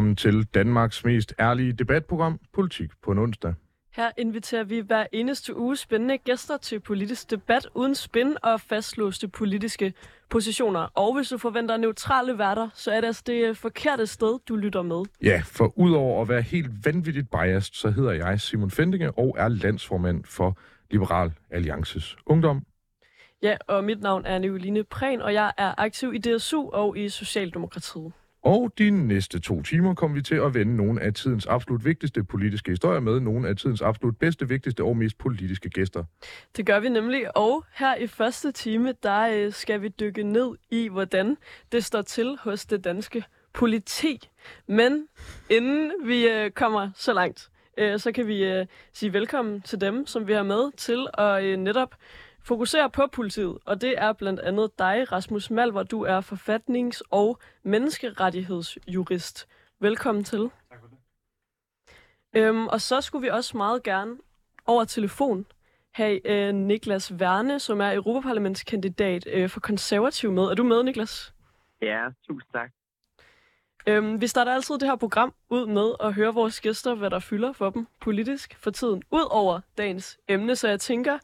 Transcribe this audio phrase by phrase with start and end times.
[0.00, 3.54] Velkommen til Danmarks mest ærlige debatprogram, Politik på en onsdag.
[3.92, 9.28] Her inviterer vi hver eneste uge spændende gæster til politisk debat uden spin og fastlåste
[9.28, 9.92] politiske
[10.30, 10.80] positioner.
[10.80, 14.82] Og hvis du forventer neutrale værter, så er det altså det forkerte sted, du lytter
[14.82, 15.02] med.
[15.22, 19.48] Ja, for udover at være helt vanvittigt biased, så hedder jeg Simon Fendinge og er
[19.48, 20.58] landsformand for
[20.90, 22.62] Liberal Alliances Ungdom.
[23.42, 27.08] Ja, og mit navn er Nicoline Prehn, og jeg er aktiv i DSU og i
[27.08, 28.12] Socialdemokratiet.
[28.42, 32.24] Og de næste to timer kommer vi til at vende nogle af tidens absolut vigtigste
[32.24, 36.04] politiske historier med nogle af tidens absolut bedste, vigtigste og mest politiske gæster.
[36.56, 40.54] Det gør vi nemlig, og her i første time, der øh, skal vi dykke ned
[40.70, 41.36] i, hvordan
[41.72, 44.28] det står til hos det danske politi.
[44.66, 45.06] Men
[45.50, 50.06] inden vi øh, kommer så langt, øh, så kan vi øh, sige velkommen til dem,
[50.06, 51.94] som vi har med til at øh, netop
[52.42, 55.82] fokusere på politiet, og det er blandt andet dig, Rasmus Malver.
[55.82, 59.48] Du er forfatnings- og menneskerettighedsjurist.
[59.80, 60.50] Velkommen til.
[60.70, 60.98] Tak for det.
[62.32, 64.16] Øhm, og så skulle vi også meget gerne
[64.66, 65.46] over telefon
[65.92, 70.42] have øh, Niklas Værne, som er Europaparlamentskandidat øh, for konservativ med.
[70.42, 71.34] Er du med, Niklas?
[71.82, 72.70] Ja, tusind tak.
[73.86, 77.18] Øhm, vi starter altid det her program ud med at høre vores gæster, hvad der
[77.18, 80.56] fylder for dem politisk for tiden, ud over dagens emne.
[80.56, 81.18] Så jeg tænker,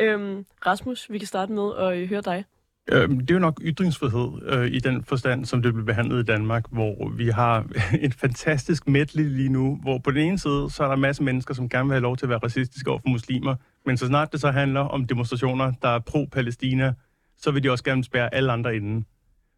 [0.00, 2.44] Øhm, Rasmus, vi kan starte med at øh, høre dig.
[2.92, 6.24] Øhm, det er jo nok ytringsfrihed øh, i den forstand, som det bliver behandlet i
[6.24, 7.66] Danmark, hvor vi har
[8.06, 11.24] et fantastisk medley lige nu, hvor på den ene side, så er der masser af
[11.24, 14.06] mennesker, som gerne vil have lov til at være racistiske over for muslimer, men så
[14.06, 16.92] snart det så handler om demonstrationer, der er pro-Palæstina,
[17.36, 19.06] så vil de også gerne spære alle andre inden.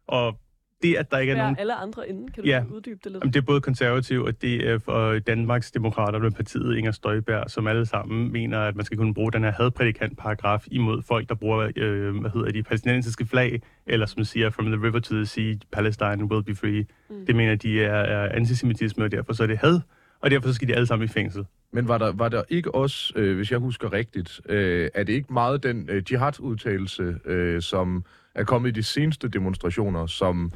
[0.07, 0.39] Og
[0.83, 1.55] det, at der ikke er nogen...
[1.59, 2.27] alle andre inden?
[2.31, 2.63] Kan du ja.
[2.71, 3.23] uddybe det lidt?
[3.23, 7.67] Jamen, det er både konservativ og DF og Danmarks Demokrater med partiet Inger Støjberg, som
[7.67, 11.71] alle sammen mener, at man skal kunne bruge den her hadprædikant-paragraf imod folk, der bruger,
[11.75, 15.53] øh, hvad hedder de, palæstinensiske flag, eller som siger, from the river to the sea,
[15.71, 16.85] Palestine will be free.
[17.09, 17.25] Mm.
[17.25, 19.79] Det mener de er, er antisemitisme, og derfor så er det had,
[20.21, 21.45] og derfor så skal de alle sammen i fængsel.
[21.71, 25.13] Men var der, var der ikke også, øh, hvis jeg husker rigtigt, øh, er det
[25.13, 30.51] ikke meget den øh, jihad-udtalelse, øh, som er kommet i de seneste demonstrationer, som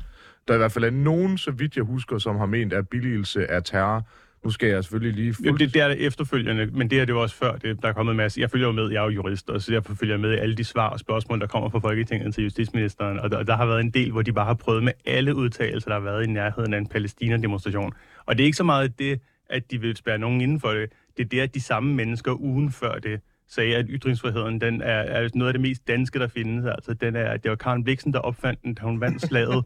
[0.47, 3.51] der i hvert fald er nogen, så vidt jeg husker, som har ment, at billigelse
[3.51, 4.07] af terror.
[4.43, 5.33] Nu skal jeg selvfølgelig lige...
[5.33, 5.61] Fuldt...
[5.61, 7.87] Ja, det, det er det efterfølgende, men det er det jo også før, det, der
[7.87, 8.41] er kommet en masse.
[8.41, 10.37] Jeg følger jo med, jeg er jo jurist, og så derfor følger jeg med i
[10.37, 13.19] alle de svar og spørgsmål, der kommer fra Folketinget til justitsministeren.
[13.19, 15.89] Og der, der har været en del, hvor de bare har prøvet med alle udtalelser,
[15.89, 17.93] der har været i nærheden af en Palæstina-demonstration.
[18.25, 19.19] Og det er ikke så meget det,
[19.49, 20.91] at de vil spære nogen inden for det.
[21.17, 24.87] Det er det, at de samme mennesker ugen før det sagde, at ytringsfriheden den er,
[24.87, 26.65] er noget af det mest danske, der findes.
[26.65, 29.63] Altså, den er, det var Karen Bliksen, der opfandt den, da hun vandt slaget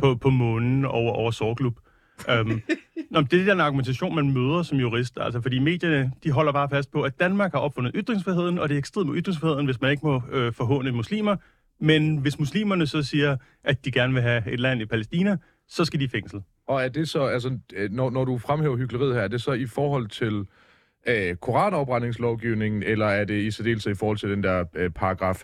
[0.00, 1.78] på, på månen over, over Sorglub.
[2.28, 2.62] Um, øhm,
[3.10, 5.18] nå, det er den argumentation, man møder som jurist.
[5.20, 8.74] Altså, fordi medierne de holder bare fast på, at Danmark har opfundet ytringsfriheden, og det
[8.74, 11.36] er ekstremt med ytringsfriheden, hvis man ikke må øh, forhåne muslimer.
[11.80, 15.36] Men hvis muslimerne så siger, at de gerne vil have et land i Palæstina,
[15.68, 16.42] så skal de i fængsel.
[16.68, 19.52] Og er det så, altså, øh, når, når du fremhæver hyggeleriet her, er det så
[19.52, 20.46] i forhold til
[21.06, 25.42] øh, koranafbrændingslovgivningen, eller er det i særdeleshed i forhold til den der øh, paragraf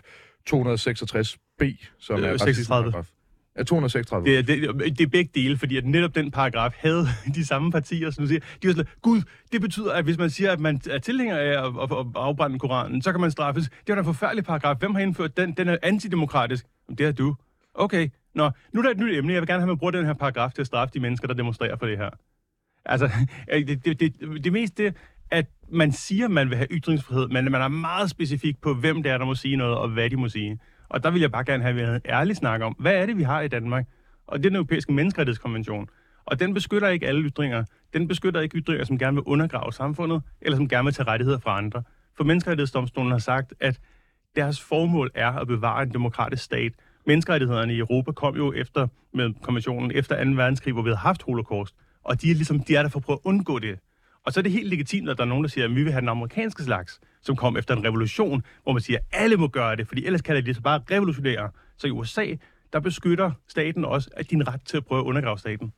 [0.49, 2.91] 266b, som øh, er 36.
[2.91, 3.09] Paragraf?
[3.57, 4.37] Ja, 236.
[4.37, 8.11] Det, det, det er begge dele, fordi at netop den paragraf havde de samme partier,
[8.11, 8.39] som du siger.
[8.61, 11.67] De var sådan, gud, det betyder, at hvis man siger, at man er tilhænger af
[11.67, 13.69] at, at, at afbrænde Koranen, så kan man straffes.
[13.69, 14.75] Det var en forfærdelig paragraf.
[14.79, 15.51] Hvem har indført den?
[15.51, 16.65] Den er antidemokratisk.
[16.97, 17.35] Det er du.
[17.73, 19.33] Okay, Nå, nu er der et nyt emne.
[19.33, 21.27] Jeg vil gerne have, at man bruger den her paragraf til at straffe de mennesker,
[21.27, 22.09] der demonstrerer for det her.
[22.85, 23.09] Altså,
[23.67, 24.95] det, det, det, det mest det,
[25.31, 29.03] at man siger, at man vil have ytringsfrihed, men man er meget specifik på, hvem
[29.03, 30.59] det er, der må sige noget, og hvad de må sige.
[30.89, 33.23] Og der vil jeg bare gerne have en ærlig snak om, hvad er det, vi
[33.23, 33.85] har i Danmark?
[34.27, 35.89] Og det er den europæiske menneskerettighedskonvention.
[36.25, 37.63] Og den beskytter ikke alle ytringer.
[37.93, 41.39] Den beskytter ikke ytringer, som gerne vil undergrave samfundet, eller som gerne vil tage rettigheder
[41.39, 41.83] fra andre.
[42.17, 43.79] For menneskerettighedsdomstolen har sagt, at
[44.35, 46.71] deres formål er at bevare en demokratisk stat.
[47.05, 50.31] Menneskerettighederne i Europa kom jo efter med konventionen efter 2.
[50.31, 51.75] verdenskrig, hvor vi havde haft holocaust.
[52.03, 53.79] Og de er ligesom, de er der for at prøve at undgå det.
[54.25, 55.91] Og så er det helt legitimt, at der er nogen, der siger, at vi vil
[55.91, 59.47] have den amerikanske slags, som kom efter en revolution, hvor man siger, at alle må
[59.47, 61.49] gøre det, fordi ellers kan det lige bare revolutionere.
[61.77, 62.25] Så i USA,
[62.73, 65.73] der beskytter staten også at din ret til at prøve at undergrave staten.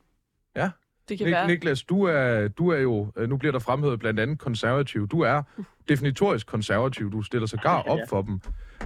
[0.55, 0.69] Ja,
[1.09, 1.47] Det kan Nik- være.
[1.47, 5.07] Niklas, du er, du er jo, øh, nu bliver der fremhævet blandt andet konservativ.
[5.07, 5.41] Du er
[5.89, 7.11] definitorisk konservativ.
[7.11, 8.03] Du stiller sig gar op Ja.
[8.09, 8.39] for dem.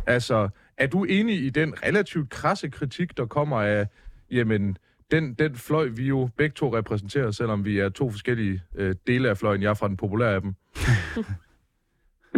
[0.07, 3.87] Altså, er du enig i den relativt krasse kritik, der kommer af,
[4.31, 4.77] jamen,
[5.11, 9.29] den, den fløj, vi jo begge to repræsenterer, selvom vi er to forskellige øh, dele
[9.29, 9.61] af fløjen.
[9.61, 10.53] Jeg er fra den populære af dem.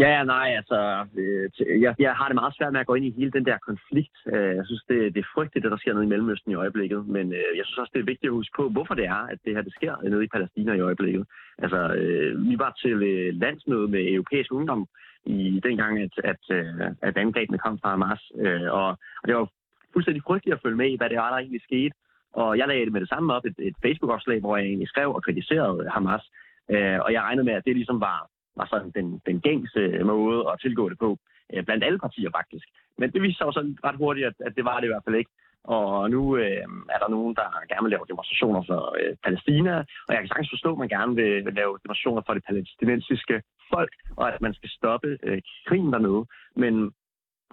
[0.03, 3.05] Ja, ja, nej, altså, øh, jeg, jeg har det meget svært med at gå ind
[3.05, 4.17] i hele den der konflikt.
[4.33, 7.07] Øh, Jeg synes, det, det er frygteligt, det der sker nede i Mellemøsten i øjeblikket,
[7.07, 9.39] men øh, jeg synes også, det er vigtigt at huske på, hvorfor det er, at
[9.45, 11.23] det her det sker nede i Palæstina i øjeblikket.
[11.63, 14.87] Altså, øh, vi var til øh, landsmøde med europæisk ungdom
[15.25, 18.89] i dengang, at, at, øh, at angrebene kom fra Hamas, øh, og,
[19.21, 19.47] og det var
[19.93, 21.95] fuldstændig frygteligt at følge med i, hvad det var, der egentlig skete.
[22.33, 25.13] Og jeg lagde det med det samme op, et, et Facebook-opslag, hvor jeg egentlig skrev
[25.13, 26.23] og kritiserede Hamas,
[26.71, 28.29] øh, og jeg regnede med, at det ligesom var
[28.59, 29.81] var sådan den, den gængse
[30.13, 31.09] måde at tilgå det på,
[31.53, 32.67] øh, blandt alle partier faktisk.
[32.99, 35.05] Men det viste sig jo sådan ret hurtigt, at, at det var det i hvert
[35.05, 35.31] fald ikke.
[35.63, 39.75] Og nu øh, er der nogen, der gerne vil lave demonstrationer for øh, Palæstina,
[40.07, 43.35] og jeg kan sagtens forstå, at man gerne vil, vil lave demonstrationer for det palæstinensiske
[43.73, 46.25] folk, og at man skal stoppe øh, krigen dernede.
[46.63, 46.73] Men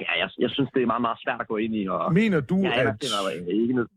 [0.04, 2.40] ja, jeg, jeg synes, det er meget, meget svært at gå ind i, og Mener
[2.40, 3.04] du, jeg at...
[3.40, 3.90] øh, ikke noget.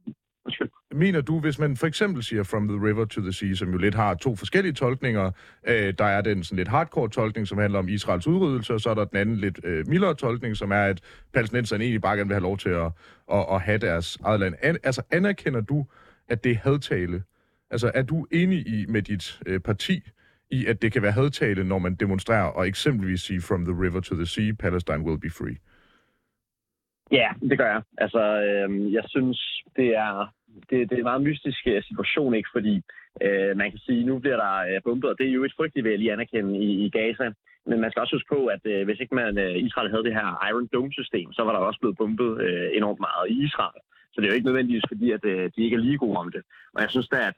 [0.50, 0.70] Undskyld.
[0.92, 3.78] Mener du, hvis man for eksempel siger From the River to the Sea, som jo
[3.78, 5.32] lidt har to forskellige tolkninger,
[5.68, 8.90] øh, der er den sådan lidt hardcore tolkning, som handler om Israels udryddelse, og så
[8.90, 11.02] er der den anden lidt øh, mildere tolkning, som er, at
[11.34, 12.92] palæstinenserne egentlig bare gerne vil have lov til at,
[13.32, 14.56] at, at have deres eget land.
[14.62, 15.86] An, altså anerkender du,
[16.30, 17.24] at det er hadtale?
[17.72, 20.02] Altså er du enig i med dit øh, parti
[20.52, 24.00] i, at det kan være hadtale, når man demonstrerer og eksempelvis sige From the River
[24.00, 25.58] to the Sea, Palestine will be free?
[27.12, 27.82] Ja, det gør jeg.
[27.98, 30.34] Altså, øh, jeg synes, det er,
[30.70, 32.50] det, det er en meget mystisk øh, situation, ikke?
[32.54, 32.76] Fordi
[33.26, 35.84] øh, man kan sige, nu bliver der øh, bombet, og det er jo et frygteligt,
[35.84, 37.28] vil jeg lige anerkende, i, i Gaza.
[37.70, 40.18] Men man skal også huske på, at øh, hvis ikke man, øh, Israel havde det
[40.20, 43.82] her Iron Dome-system, så var der også blevet bombet øh, enormt meget i Israel.
[44.12, 46.32] Så det er jo ikke nødvendigvis fordi, at øh, de ikke er lige gode om
[46.32, 46.44] det.
[46.74, 47.36] Og jeg synes da, at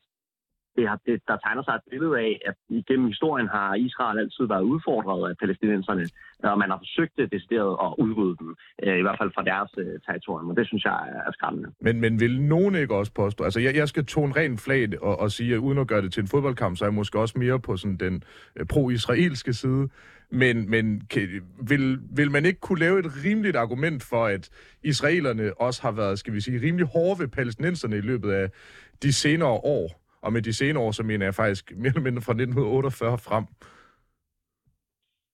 [0.76, 4.46] det har, det, der tegner sig et billede af, at igennem historien har Israel altid
[4.54, 6.06] været udfordret af palæstinenserne,
[6.44, 9.72] og man har forsøgt det decideret at udrydde dem, øh, i hvert fald fra deres
[9.78, 10.98] øh, territorium, og det synes jeg
[11.28, 11.70] er, skræmmende.
[11.82, 13.44] Men, men vil nogen ikke også påstå...
[13.44, 16.14] Altså, jeg, jeg skal tone ren flag og, og sige, at uden at gøre det
[16.14, 18.24] til en fodboldkamp, så er jeg måske også mere på sådan den
[18.56, 19.90] øh, pro-israelske side.
[20.34, 21.28] Men, men kan,
[21.68, 24.50] vil, vil man ikke kunne lave et rimeligt argument for, at
[24.84, 28.50] israelerne også har været, skal vi sige, rimelig hårde ved palæstinenserne i løbet af
[29.04, 30.02] de senere år?
[30.22, 33.46] Og med de senere år, så mener jeg faktisk mere eller mindre fra 1948 frem.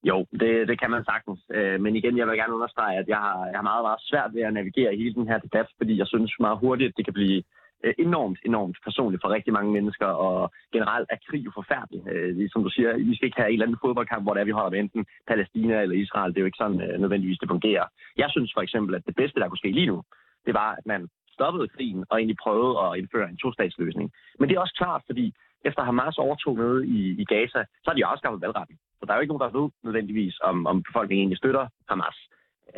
[0.04, 1.40] Jo, det, det kan man sagtens.
[1.56, 4.30] Øh, men igen, jeg vil gerne understrege, at jeg har, jeg har meget, meget svært
[4.34, 7.04] ved at navigere i hele den her debat, fordi jeg synes meget hurtigt, at det
[7.04, 7.42] kan blive
[7.84, 12.00] øh, enormt, enormt personligt for rigtig mange mennesker, og generelt er krig jo forfærdelig.
[12.12, 14.50] Øh, ligesom du siger, vi skal ikke have en eller anden fodboldkamp, hvor det er,
[14.50, 16.30] vi holder med enten Palæstina eller Israel.
[16.30, 17.84] Det er jo ikke sådan øh, nødvendigvis, det fungerer.
[18.16, 20.02] Jeg synes for eksempel, at det bedste, der kunne ske lige nu,
[20.46, 21.08] det var, at man
[21.38, 24.08] stoppede krigen og egentlig prøvede at indføre en to-statsløsning.
[24.38, 25.26] Men det er også klart, fordi
[25.68, 28.76] efter Hamas overtog nede i, i Gaza, så har de afskaffet valgretten.
[28.98, 32.18] Så der er jo ikke nogen, der ved nødvendigvis, om, om befolkningen egentlig støtter Hamas.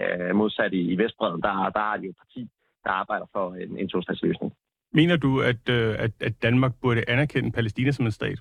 [0.00, 2.42] Øh, modsat i, i Vestbreden, der, der er de jo et parti,
[2.84, 4.52] der arbejder for en, en to-statsløsning.
[4.92, 8.38] Mener du, at, øh, at, at Danmark burde anerkende Palæstina som en stat?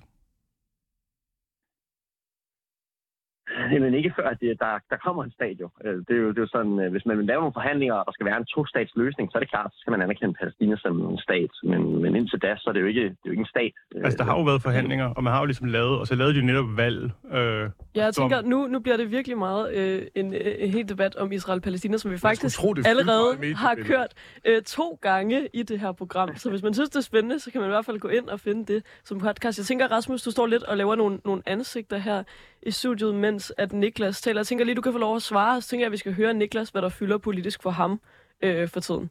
[3.84, 5.68] Men ikke før, at det, der, der kommer en stat jo.
[5.84, 7.94] Øh, Det er jo, det er jo sådan, øh, hvis man vil lave nogle forhandlinger,
[7.94, 10.34] og der skal være en to-stats løsning, så er det klart, så skal man anerkende
[10.38, 11.50] Palæstina som en stat.
[11.70, 13.72] Men, men indtil da, så er det jo ikke, det er jo ikke en stat.
[14.04, 16.34] Altså, der har jo været forhandlinger, og man har jo ligesom lavet, og så lavede
[16.34, 17.10] de jo netop valg.
[17.32, 20.70] Øh, Ja, jeg som- tænker, nu, nu bliver det virkelig meget øh, en, øh, en
[20.70, 24.12] helt debat om Israel-Palæstina, som vi faktisk tro, allerede har kørt
[24.44, 26.36] øh, to gange i det her program.
[26.36, 28.28] Så hvis man synes, det er spændende, så kan man i hvert fald gå ind
[28.28, 29.58] og finde det som podcast.
[29.58, 32.22] Jeg tænker, Rasmus, du står lidt og laver nogle, nogle ansigter her
[32.62, 34.40] i studiet, mens at Niklas taler.
[34.40, 35.60] Jeg tænker lige, du kan få lov at svare.
[35.60, 38.00] Så tænker jeg, at vi skal høre Niklas, hvad der fylder politisk for ham
[38.42, 39.10] øh, for tiden.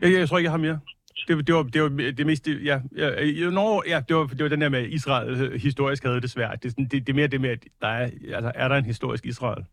[0.00, 0.78] Jeg, jeg tror ikke, jeg har mere.
[1.28, 2.44] Det, det, var, det var det mest...
[2.44, 5.60] det- Ja, ja, ja, når, ja det, var, det var den der med Israel øh,
[5.60, 6.62] historisk havde det svært.
[6.62, 8.84] Det, er det, det er mere det med, at der er, altså, er der en
[8.84, 9.64] historisk Israel?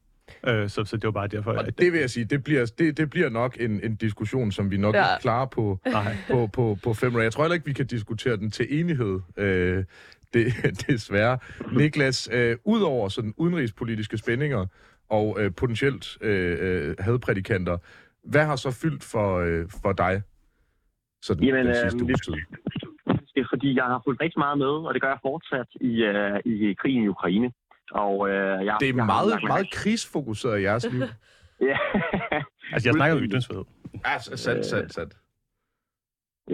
[0.47, 1.79] Øh, så, så det var bare derfor, Og at...
[1.79, 4.77] det vil jeg sige, det bliver, det, det bliver nok en, en diskussion, som vi
[4.77, 4.99] nok Ja.
[5.07, 5.13] ja.
[5.15, 5.79] ikke klarer på,
[6.29, 7.19] på, på, på fem år.
[7.19, 9.83] Jeg tror heller ikke, vi kan diskutere den til enighed, øh,
[10.33, 10.45] det,
[10.87, 11.37] desværre.
[11.71, 14.65] Niklas, øh, udover sådan udenrigspolitiske spændinger
[15.09, 16.57] og øh, potentielt øh,
[16.89, 17.77] øh, hadprædikanter,
[18.23, 20.21] hvad har så fyldt for, øh, for dig
[21.21, 22.33] sådan Jamen, den øh, sidste uges tid?
[23.35, 26.03] Det er fordi, jeg har fulgt rigtig meget med, og det gør jeg fortsat i,
[26.03, 27.51] øh, i krigen i Ukraine.
[27.91, 31.01] Og, øh, jeg, Det er jeg har meget, mig- meget krigsfokuseret i jeres liv.
[31.61, 31.77] Ja.
[32.73, 33.63] Altså, jeg snakker jo ytringsfrihed.
[34.05, 35.17] Ja, sandt, sandt, sandt.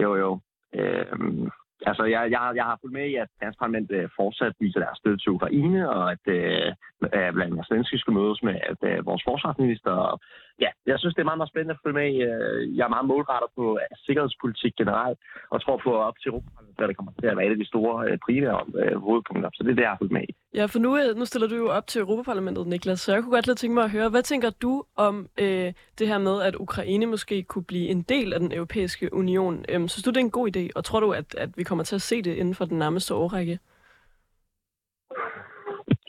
[0.02, 0.40] Jo, jo.
[0.74, 1.48] Øhm,
[1.90, 4.80] altså, jeg, jeg, har- jeg har fulgt med i, at Dansk Parlament øh, fortsat viser
[4.80, 6.68] deres støtte til Ukraine, og at øh,
[7.16, 10.20] øh, blandt andet Zelensky skal mødes med at, øh, vores forsvarsminister, og
[10.64, 12.10] ja, jeg synes, det er meget, meget spændende at følge med.
[12.28, 15.18] Øh, jeg er meget målrettet på sikkerhedspolitik generelt,
[15.50, 17.66] og tror på op til Europa, hvad det kommer til at være et af de
[17.72, 19.50] store øh, primære øh, hovedpunkter.
[19.54, 20.32] Så det er det, jeg har fulgt med i.
[20.54, 23.46] Ja, for nu, nu stiller du jo op til Europaparlamentet, Niklas, så jeg kunne godt
[23.46, 27.06] lidt tænke mig at høre, hvad tænker du om øh, det her med, at Ukraine
[27.06, 29.64] måske kunne blive en del af den europæiske union?
[29.68, 31.84] Øhm, synes du, det er en god idé, og tror du, at, at vi kommer
[31.84, 33.58] til at se det inden for den nærmeste årrække?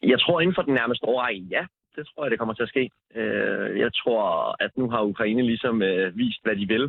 [0.04, 1.66] Jeg tror inden for den nærmeste årrække, ja
[1.98, 2.84] det tror jeg, det kommer til at ske.
[3.16, 6.86] Øh, jeg tror, at nu har Ukraine ligesom øh, vist, hvad de vil.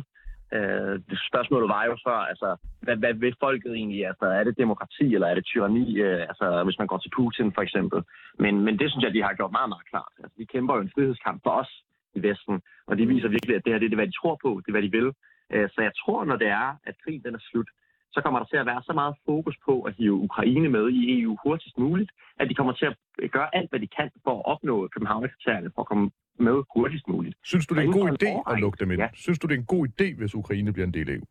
[0.57, 2.49] Øh, det spørgsmålet var jo før, altså,
[2.85, 4.07] hvad, hvad vil folket egentlig?
[4.07, 5.85] Altså, er det demokrati, eller er det tyranni?
[6.05, 7.99] Øh, altså, hvis man går til Putin, for eksempel.
[8.43, 10.13] Men, men det synes jeg, de har gjort meget, meget klart.
[10.23, 11.71] Altså, de kæmper jo en frihedskamp for os
[12.17, 14.49] i Vesten, og de viser virkelig, at det her det er, hvad de tror på,
[14.61, 15.09] det er, hvad de vil.
[15.53, 17.69] Øh, så jeg tror, når det er, at krigen den er slut,
[18.13, 21.21] så kommer der til at være så meget fokus på at hive Ukraine med i
[21.21, 22.95] EU hurtigst muligt, at de kommer til at
[23.31, 27.35] gøre alt, hvad de kan for at opnå København-kriterierne, for at komme med hurtigst muligt.
[27.43, 29.01] Synes du, det er en god idé at lukke dem ind?
[29.01, 29.09] Ja.
[29.13, 31.25] Synes du, det er en god idé, hvis Ukraine bliver en del af EU?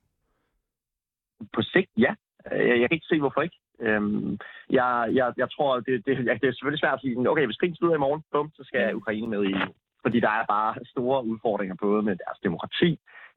[1.53, 2.15] På sigt, ja.
[2.51, 3.59] Jeg, jeg kan ikke se, hvorfor ikke.
[3.81, 4.39] Øhm,
[4.71, 7.77] jeg, jeg, jeg tror, det, det, det er selvfølgelig svært at sige, okay, hvis krigen
[7.77, 9.73] slutter i morgen, bum, så skal Ukraine med i EU.
[10.03, 12.91] Fordi der er bare store udfordringer både med deres demokrati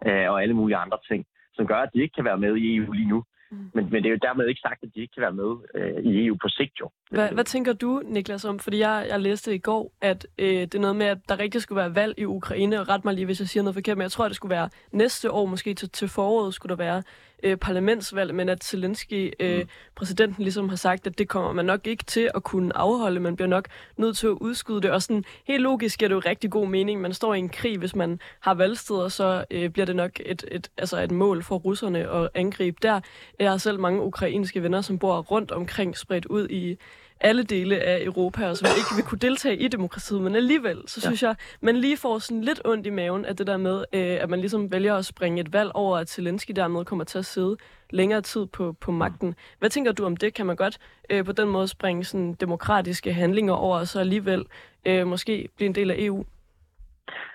[0.07, 1.25] øh, og alle mulige andre ting,
[1.62, 3.24] som gør, at de ikke kan være med i EU lige nu.
[3.51, 3.58] Mm.
[3.74, 6.03] Men, men det er jo dermed ikke sagt, at de ikke kan være med øh,
[6.12, 6.89] i EU på sigt jo.
[7.12, 8.60] Hvad, hvad tænker du, Niklas, om?
[8.60, 11.62] Fordi jeg, jeg læste i går, at øh, det er noget med, at der rigtig
[11.62, 12.80] skulle være valg i Ukraine.
[12.80, 14.56] Og ret mig lige, hvis jeg siger noget forkert, men jeg tror, at det skulle
[14.56, 17.03] være næste år, måske til, til foråret, skulle der være
[17.43, 19.67] øh, parlamentsvalg, men at Zelensky, øh, mm.
[19.95, 23.19] præsidenten, ligesom har sagt, at det kommer man nok ikke til at kunne afholde.
[23.19, 23.67] Man bliver nok
[23.98, 24.91] nødt til at udskyde det.
[24.91, 27.01] Og sådan helt logisk er det jo rigtig god mening.
[27.01, 30.45] Man står i en krig, hvis man har valgsteder, så øh, bliver det nok et,
[30.51, 33.00] et, altså et mål for russerne at angribe der.
[33.39, 36.77] Jeg har selv mange ukrainske venner, som bor rundt omkring, spredt ud i
[37.22, 41.01] alle dele af Europa, og som ikke vil kunne deltage i demokratiet, men alligevel, så
[41.04, 41.08] ja.
[41.10, 44.18] synes jeg, man lige får sådan lidt ondt i maven af det der med, øh,
[44.24, 47.25] at man ligesom vælger at springe et valg over, at Zelensky dermed kommer til at
[47.25, 47.58] sidde
[47.90, 49.36] længere tid på, på magten.
[49.60, 50.34] Hvad tænker du om det?
[50.34, 50.78] Kan man godt
[51.10, 54.46] øh, på den måde springe sådan demokratiske handlinger over, og så alligevel
[54.86, 56.25] øh, måske blive en del af EU?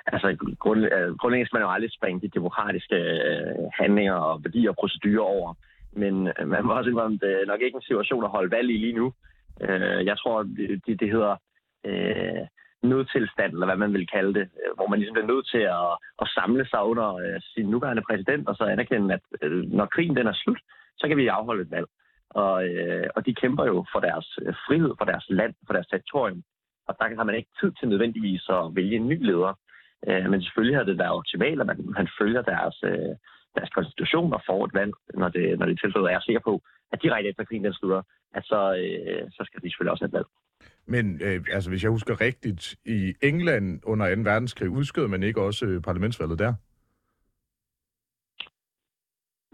[0.07, 4.71] Altså, grund, øh, grundlæggende skal man jo aldrig springe de demokratiske øh, handlinger og værdier
[4.71, 5.55] og procedurer over.
[5.93, 8.50] Men øh, man må også indrømme, at det er nok ikke en situation at holde
[8.50, 9.12] valg i lige nu.
[9.60, 10.42] Øh, jeg tror,
[10.86, 11.36] det, det hedder
[11.86, 12.46] øh,
[12.82, 15.92] nødtilstand, eller hvad man vil kalde det, øh, hvor man ligesom bliver nødt til at,
[16.22, 20.16] at samle sig under øh, sin nuværende præsident, og så anerkende, at øh, når krigen
[20.16, 20.60] den er slut,
[20.98, 21.86] så kan vi afholde et valg.
[22.30, 25.86] Og, øh, og de kæmper jo for deres øh, frihed, for deres land, for deres
[25.86, 26.42] territorium.
[26.88, 29.54] Og der har man ikke tid til nødvendigvis at vælge en ny leder.
[30.08, 33.14] Øh, men selvfølgelig har det været optimalt, at man, man følger deres, øh,
[33.56, 36.60] deres konstitution og får et valg, når det, når det tilfældet er sikker på,
[36.93, 38.02] at direkte efter krigen den slutter,
[38.35, 40.26] at så, øh, så skal de selvfølgelig også have valg.
[40.87, 44.21] Men øh, altså, hvis jeg husker rigtigt, i England under 2.
[44.23, 46.55] verdenskrig udskød man ikke også øh, parlamentsvalget der?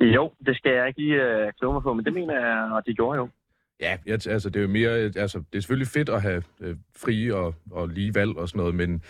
[0.00, 2.86] Jo, det skal jeg ikke lige øh, kloge mig på, men det mener jeg, og
[2.86, 3.28] de gjorde jo.
[3.80, 7.36] Ja, altså det er jo mere, altså det er selvfølgelig fedt at have øh, frie
[7.36, 9.02] og, og lige valg og sådan noget, men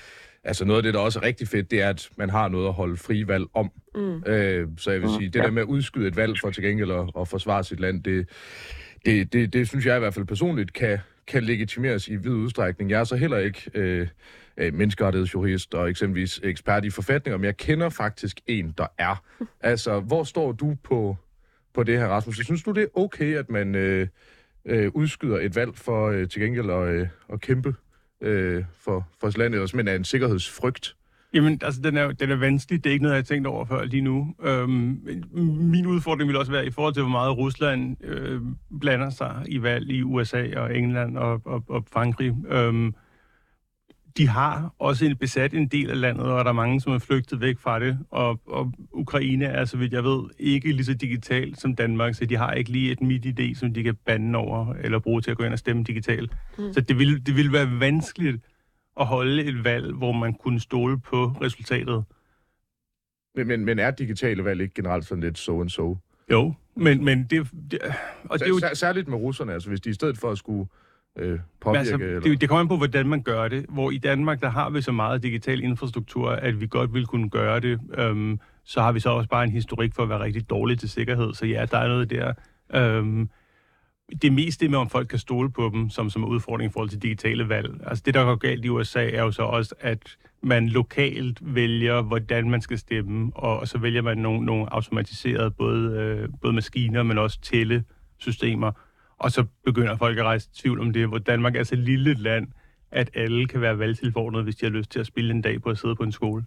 [0.45, 2.69] altså noget af det, der også er rigtig fedt, det er, at man har noget
[2.69, 3.71] at holde frie valg om.
[3.95, 4.23] Mm.
[4.27, 5.15] Øh, så jeg vil mm.
[5.19, 7.81] sige, det der med at udskyde et valg for til gengæld at, at forsvare sit
[7.81, 8.29] land, det,
[9.05, 12.91] det, det, det synes jeg i hvert fald personligt kan, kan legitimeres i vid udstrækning.
[12.91, 14.09] Jeg er så heller ikke øh,
[14.57, 19.25] øh, menneskerettighedsjurist og eksempelvis ekspert i forfatninger, men jeg kender faktisk en, der er.
[19.61, 21.17] Altså, hvor står du på,
[21.75, 22.37] på det her, Rasmus?
[22.37, 24.07] Synes du, det er okay, at man øh,
[24.65, 27.75] øh, udskyder et valg for øh, til gengæld at, øh, at kæmpe
[28.21, 30.97] øh, for, for landet, eller simpelthen er en sikkerhedsfrygt?
[31.35, 32.85] Jamen, altså, den er, den er vanskelig.
[32.85, 34.35] Det er ikke noget, jeg har tænkt over før lige nu.
[34.43, 35.01] Øhm,
[35.61, 38.41] min udfordring vil også være i forhold til, hvor meget Rusland øh,
[38.81, 42.35] blander sig i valg i USA og England og, og, og Frankrig.
[42.49, 42.95] Øhm,
[44.17, 46.99] de har også en besat en del af landet, og der er mange, som er
[46.99, 47.99] flygtet væk fra det.
[48.11, 52.25] Og, og Ukraine er, så vidt jeg ved, ikke lige så digitalt som Danmark, så
[52.25, 55.31] de har ikke lige et midt idé, som de kan bande over eller bruge til
[55.31, 56.33] at gå ind og stemme digitalt.
[56.59, 56.73] Mm.
[56.73, 58.37] Så det vil, det vil være vanskeligt
[59.01, 62.05] at holde et valg, hvor man kunne stole på resultatet.
[63.35, 65.99] Men, men, men er digitale valg ikke generelt sådan lidt so and so?
[66.31, 67.79] Jo, men, men det, det,
[68.25, 68.61] og det er jo...
[68.75, 70.69] Særligt med russerne, altså hvis de i stedet for at skulle
[71.19, 71.79] øh, påvirke...
[71.79, 72.21] Altså, eller?
[72.21, 73.67] det, det kommer an på, hvordan man gør det.
[73.69, 77.31] Hvor i Danmark, der har vi så meget digital infrastruktur, at vi godt vil kunne
[77.31, 77.81] gøre det.
[77.99, 80.91] Øhm, så har vi så også bare en historik for at være rigtig dårlige til
[80.91, 81.35] sikkerhed.
[81.35, 82.33] Så ja, der er noget der.
[82.75, 83.29] Øhm,
[84.23, 86.89] det meste med, om folk kan stole på dem, som, som er udfordring i forhold
[86.89, 87.81] til digitale valg.
[87.87, 92.03] Altså det, der går galt i USA, er jo så også, at man lokalt vælger,
[92.03, 96.53] hvordan man skal stemme, og, og så vælger man nogle, nogle automatiserede både, øh, både
[96.53, 98.73] maskiner, men også tællesystemer,
[99.19, 102.19] og så begynder folk at rejse tvivl om det, hvor Danmark er så lille et
[102.19, 102.47] land,
[102.91, 105.71] at alle kan være valgtilforordnede, hvis de har lyst til at spille en dag på
[105.71, 106.45] at sidde på en skole.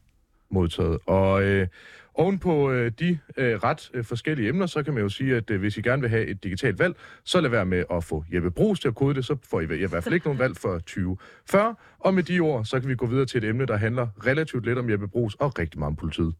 [0.49, 0.99] modtaget.
[1.05, 1.67] Og øh,
[2.15, 5.49] oven på øh, de øh, ret øh, forskellige emner, så kan man jo sige, at
[5.49, 8.23] øh, hvis I gerne vil have et digitalt valg, så lad være med at få
[8.33, 10.57] Jeppe Brugs til at kode det, så får I i hvert fald ikke nogen valg
[10.57, 11.75] for 2040.
[11.99, 14.65] Og med de ord, så kan vi gå videre til et emne, der handler relativt
[14.65, 16.33] lidt om Jeppe Brugs og rigtig meget om politiet.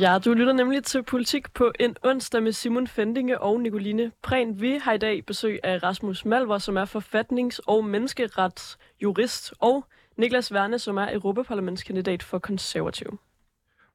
[0.00, 4.60] Ja, du lytter nemlig til Politik på en onsdag med Simon Fendinge og Nicoline Prehn.
[4.60, 9.84] Vi har i dag besøg af Rasmus Malver, som er forfatnings- og menneskeretsjurist, og
[10.16, 13.18] Niklas Werne, som er europaparlamentskandidat for konservativ.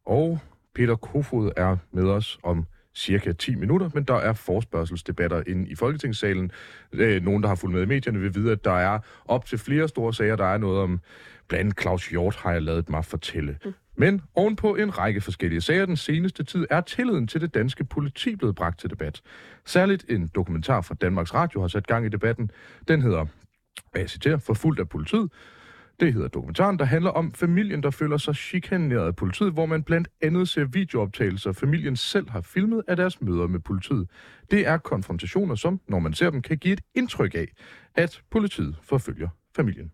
[0.06, 0.40] Og
[0.76, 2.66] Peter Kofod er med os om
[2.96, 6.52] cirka 10 minutter, men der er forspørgselsdebatter inde i Folketingssalen.
[6.94, 9.58] Øh, nogen, der har fulgt med i medierne, vil vide, at der er op til
[9.58, 10.36] flere store sager.
[10.36, 11.00] Der er noget om,
[11.48, 13.58] blandt andet Claus Hjort har jeg lavet mig fortælle.
[13.66, 13.74] Mm.
[14.00, 18.36] Men ovenpå en række forskellige sager den seneste tid er tilliden til det danske politi
[18.36, 19.22] blevet bragt til debat.
[19.66, 22.52] Særligt en dokumentar fra Danmarks Radio har sat gang i debatten.
[22.88, 23.26] Den hedder,
[23.96, 25.32] jeg citerer, Forfulgt af politiet.
[26.00, 29.84] Det hedder dokumentaren, der handler om familien, der føler sig chikaneret af politiet, hvor man
[29.84, 34.10] blandt andet ser videooptagelser, familien selv har filmet af deres møder med politiet.
[34.52, 37.48] Det er konfrontationer, som, når man ser dem, kan give et indtryk af,
[37.96, 39.92] at politiet forfølger familien.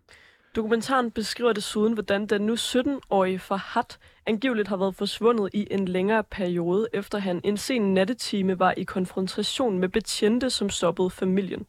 [0.56, 6.24] Dokumentaren beskriver desuden, hvordan den nu 17-årige Farhat angiveligt har været forsvundet i en længere
[6.24, 11.68] periode, efter han en sen nattetime var i konfrontation med betjente, som stoppede familien.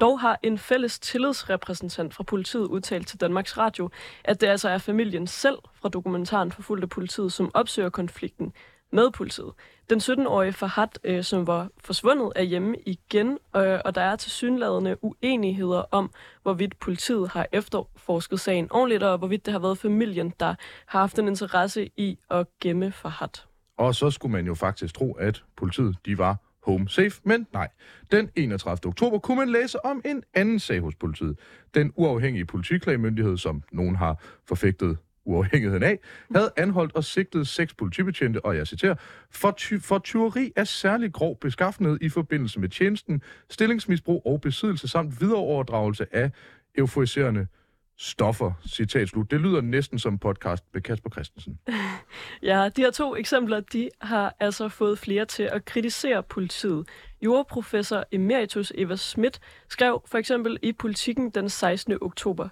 [0.00, 3.90] Dog har en fælles tillidsrepræsentant fra politiet udtalt til Danmarks Radio,
[4.24, 8.52] at det altså er familien selv fra dokumentaren Forfulgte politiet, som opsøger konflikten
[8.92, 9.52] med politiet.
[9.90, 14.30] Den 17-årige Fahad, øh, som var forsvundet, er hjemme igen, øh, og der er til
[14.30, 16.10] synladende uenigheder om,
[16.42, 20.54] hvorvidt politiet har efterforsket sagen ordentligt, og hvorvidt det har været familien, der
[20.86, 23.28] har haft en interesse i at gemme Fahad.
[23.76, 27.68] Og så skulle man jo faktisk tro, at politiet de var home safe, men nej.
[28.10, 28.88] Den 31.
[28.88, 31.38] oktober kunne man læse om en anden sag hos politiet.
[31.74, 35.98] Den uafhængige politiklagmyndighed, som nogen har forfægtet uafhængigheden af,
[36.34, 38.94] havde anholdt og sigtet seks politibetjente, og jeg citerer,
[39.30, 44.88] for, ty- for tyveri af særlig grov beskaffenhed i forbindelse med tjenesten, stillingsmisbrug og besiddelse
[44.88, 46.30] samt videreoverdragelse af
[46.78, 47.46] euforiserende
[48.00, 49.30] stoffer, citat slut.
[49.30, 51.58] Det lyder næsten som podcast med Kasper Christensen.
[52.42, 56.88] Ja, de her to eksempler, de har altså fået flere til at kritisere politiet.
[57.22, 61.98] Juraprofessor Emeritus Eva Schmidt skrev for eksempel i Politiken den 16.
[62.00, 62.48] oktober.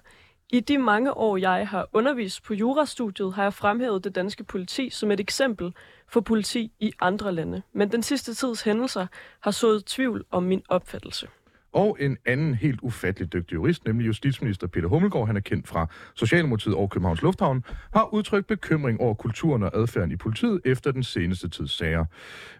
[0.49, 4.89] I de mange år, jeg har undervist på jurastudiet, har jeg fremhævet det danske politi
[4.89, 5.73] som et eksempel
[6.07, 7.61] for politi i andre lande.
[7.73, 9.07] Men den sidste tids hændelser
[9.39, 11.27] har sået tvivl om min opfattelse.
[11.73, 15.87] Og en anden helt ufattelig dygtig jurist, nemlig justitsminister Peter Hummelgaard, han er kendt fra
[16.15, 21.03] Socialdemokratiet og Københavns Lufthavn, har udtrykt bekymring over kulturen og adfærden i politiet efter den
[21.03, 22.05] seneste tids sager.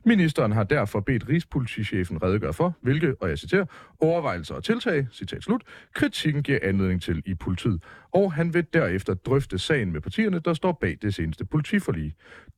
[0.05, 3.65] Ministeren har derfor bedt Rigspolitichefen redegøre for, hvilke, og jeg citerer,
[3.99, 5.61] overvejelser og tiltag, citat slut,
[5.93, 7.83] kritikken giver anledning til i politiet.
[8.11, 12.13] Og han vil derefter drøfte sagen med partierne, der står bag det seneste politiforlig.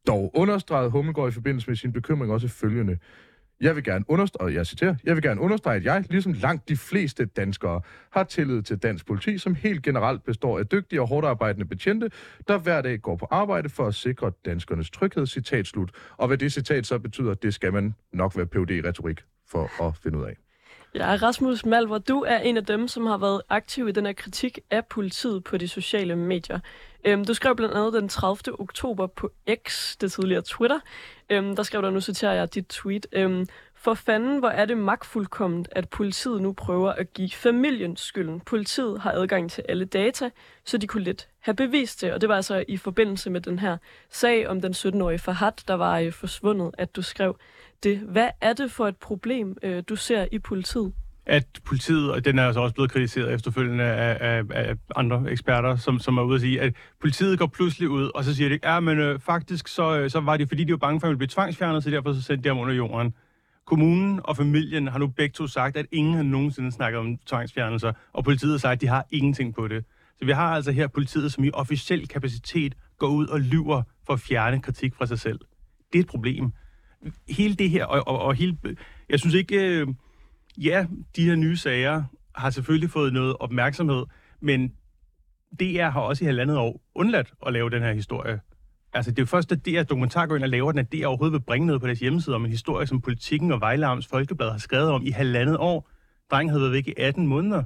[0.08, 2.98] Dog understregede Hummelgaard i forbindelse med sin bekymring også følgende.
[3.62, 6.78] Jeg vil gerne understrege, jeg citerer, jeg vil gerne understrege, at jeg, ligesom langt de
[6.78, 11.28] fleste danskere, har tillid til dansk politi, som helt generelt består af dygtige og hårdt
[11.28, 12.10] arbejdende betjente,
[12.48, 15.92] der hver dag går på arbejde for at sikre danskernes tryghed, citat slut.
[16.18, 19.20] Og hvad det citat så betyder, det skal man nok være phd retorik
[19.52, 20.36] for at finde ud af.
[20.96, 24.14] Ja, Rasmus Malver, du er en af dem, som har været aktiv i den her
[24.14, 26.60] kritik af politiet på de sociale medier.
[27.06, 28.60] Øhm, du skrev blandt andet den 30.
[28.60, 29.32] oktober på
[29.68, 30.80] X, det tidligere Twitter.
[31.30, 33.08] Øhm, der skrev du, nu citerer jeg dit tweet.
[33.12, 33.48] Øhm,
[33.82, 38.40] for fanden, hvor er det magtfuldkommet, at politiet nu prøver at give familien skylden.
[38.40, 40.30] Politiet har adgang til alle data,
[40.66, 42.14] så de kunne lidt have bevist det.
[42.14, 43.78] Og det var altså i forbindelse med den her
[44.10, 47.38] sag om den 17-årige Fahad, der var øh, forsvundet, at du skrev
[47.84, 47.98] det.
[47.98, 50.94] Hvad er det for et problem, øh, du ser i politiet?
[51.30, 55.76] At politiet, og den er altså også blevet kritiseret efterfølgende af, af, af andre eksperter,
[55.76, 58.60] som, som er ude at sige, at politiet går pludselig ud, og så siger de,
[58.64, 61.10] ja, men øh, faktisk så, øh, så var det, fordi de var bange for, at
[61.10, 63.14] de ville blive tvangsfjernet, så derfor så sendte de ham under jorden.
[63.66, 67.94] Kommunen og familien har nu begge to sagt, at ingen har nogensinde snakket om tvangsfjernelser,
[68.14, 69.86] og politiet har sagt, at de har ingenting på det.
[70.20, 74.14] Så vi har altså her politiet, som i officiel kapacitet går ud og lyver for
[74.14, 75.40] at fjerne kritik fra sig selv.
[75.94, 76.52] Det er et problem.
[77.30, 78.58] Hele det her, og, og, og hele...
[79.10, 79.80] Jeg synes ikke...
[79.80, 79.88] Øh,
[80.60, 82.04] ja, de her nye sager
[82.36, 84.06] har selvfølgelig fået noget opmærksomhed,
[84.42, 84.74] men
[85.60, 88.40] DR har også i halvandet år undladt at lave den her historie.
[88.94, 91.06] Altså, det er jo først, at DR Dokumentar går ind og laver den, at DR
[91.06, 94.52] overhovedet vil bringe noget på deres hjemmeside om en historie, som Politikken og Vejle Folkeblad
[94.52, 95.90] har skrevet om i halvandet år.
[96.32, 97.64] Drengen havde været væk i 18 måneder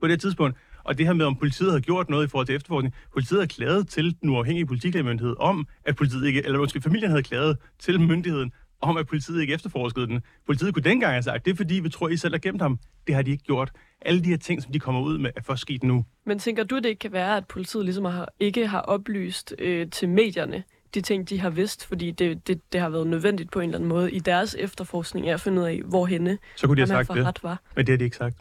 [0.00, 0.56] på det tidspunkt.
[0.84, 2.94] Og det her med, om politiet har gjort noget i forhold til efterforskning.
[3.12, 7.22] Politiet har klaget til den uafhængige politiklagemyndighed om, at politiet ikke, eller måske familien havde
[7.22, 10.20] klaget til myndigheden om, at politiet ikke efterforskede den.
[10.46, 12.78] Politiet kunne dengang have sagt, det er fordi, vi tror, I selv har gemt ham.
[13.06, 13.70] Det har de ikke gjort.
[14.02, 16.04] Alle de her ting, som de kommer ud med, er først sket nu.
[16.26, 19.90] Men tænker du, det ikke kan være, at politiet ligesom har, ikke har oplyst øh,
[19.90, 20.62] til medierne
[20.94, 23.78] de ting, de har vidst, fordi det, det, det har været nødvendigt på en eller
[23.78, 27.18] anden måde i deres efterforskning at finde ud af, hvorhenne Så kunne de have sagt
[27.18, 27.42] det.
[27.42, 27.62] var.
[27.76, 28.36] Men det har de ikke sagt.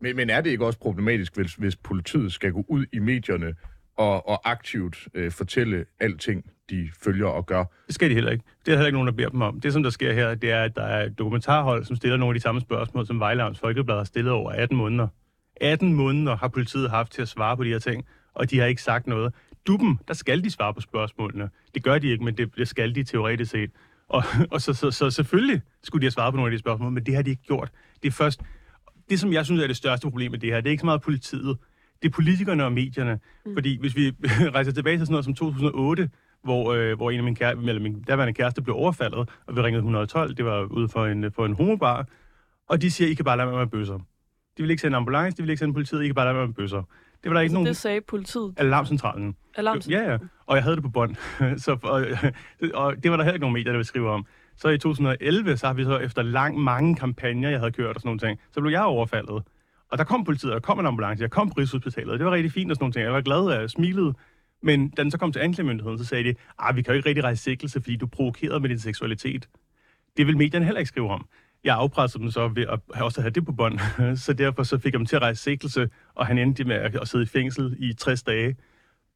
[0.00, 3.54] Men, men er det ikke også problematisk, hvis, hvis politiet skal gå ud i medierne
[3.96, 7.64] og, og aktivt øh, fortælle alting, de følger og gør?
[7.86, 8.44] Det skal de heller ikke.
[8.66, 9.60] Det er heller ikke nogen, der beder dem om.
[9.60, 12.34] Det, som der sker her, det er, at der er et dokumentarhold, som stiller nogle
[12.34, 15.08] af de samme spørgsmål, som Vejlavns Folkeblad har stillet over 18 måneder.
[15.60, 18.66] 18 måneder har politiet haft til at svare på de her ting, og de har
[18.66, 19.34] ikke sagt noget.
[19.66, 21.50] Duben, der skal de svare på spørgsmålene.
[21.74, 23.70] Det gør de ikke, men det, det skal de teoretisk set.
[24.08, 26.92] Og, og så, så, så selvfølgelig skulle de have svaret på nogle af de spørgsmål,
[26.92, 27.70] men det har de ikke gjort.
[28.02, 28.40] Det er først...
[29.10, 30.86] Det, som jeg synes er det største problem med det her, det er ikke så
[30.86, 31.58] meget politiet.
[32.02, 33.18] Det er politikerne og medierne.
[33.46, 33.54] Mm.
[33.54, 34.12] Fordi hvis vi
[34.56, 36.10] rejser tilbage til sådan noget som 2008,
[36.46, 39.60] hvor, øh, hvor en af mine, kære, eller min daværende kæreste blev overfaldet, og vi
[39.60, 42.06] ringede 112, det var ude for en, for en homobar,
[42.68, 43.98] og de siger, I kan bare lade være med bøsser.
[44.56, 46.46] De vil ikke sende ambulance, de vil ikke sende politiet, I kan bare lade være
[46.46, 46.82] med bøsser.
[47.22, 47.66] Det var der ikke Så nogen...
[47.66, 48.54] det sagde politiet.
[48.56, 49.36] Alarmcentralen.
[49.54, 50.06] Alarmcentralen.
[50.06, 50.18] Ja, ja.
[50.46, 51.16] Og jeg havde det på bånd.
[51.64, 52.06] så, og,
[52.82, 54.26] og det var der heller ikke nogen medier, der ville skrive om.
[54.56, 58.00] Så i 2011, så har vi så efter lang, mange kampagner, jeg havde kørt og
[58.00, 59.42] sådan nogle ting, så blev jeg overfaldet.
[59.90, 62.18] Og der kom politiet, der kom en ambulance, jeg kom på Rigshospitalet.
[62.18, 63.04] Det var rigtig fint og sådan nogle ting.
[63.04, 64.14] Jeg var glad, og jeg smilede.
[64.62, 67.08] Men da den så kom til anklagemyndigheden, så sagde de, ah, vi kan jo ikke
[67.08, 69.48] rigtig rejse sigtelse, fordi du provokerede med din seksualitet.
[70.16, 71.26] Det vil medierne heller ikke skrive om.
[71.64, 73.78] Jeg afpressede dem så ved at have også have det på bånd.
[74.24, 77.08] så derfor så fik jeg dem til at rejse sigtelse, og han endte med at
[77.08, 78.56] sidde i fængsel i 60 dage.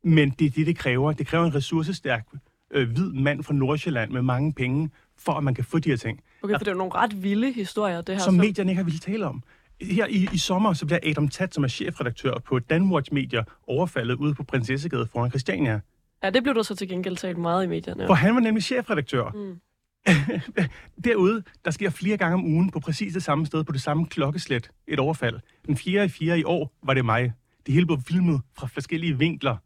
[0.04, 1.12] Men det er det, det kræver.
[1.12, 2.26] Det kræver en ressourcestærk
[2.70, 5.96] øh, hvid mand fra Nordsjælland med mange penge, for at man kan få de her
[5.96, 6.20] ting.
[6.42, 8.22] Okay, for det er jo nogle ret vilde historier, det her.
[8.22, 9.42] Som så- medierne ikke har ville tale om.
[9.82, 14.14] Her i, i sommer, så bliver Adam Tat, som er chefredaktør på Danwatch Media, overfaldet
[14.14, 15.80] ude på Prinsessegade foran Christiania.
[16.22, 18.06] Ja, det blev der så til gengæld talt meget i medierne.
[18.06, 19.30] For han var nemlig chefredaktør.
[19.30, 19.60] Mm.
[21.04, 24.06] Derude, der sker flere gange om ugen på præcis det samme sted, på det samme
[24.06, 25.40] klokkeslæt, et overfald.
[25.66, 26.04] Den 4.
[26.04, 26.38] i 4.
[26.38, 27.32] i år var det mig.
[27.66, 29.56] Det hele blev filmet fra forskellige vinkler.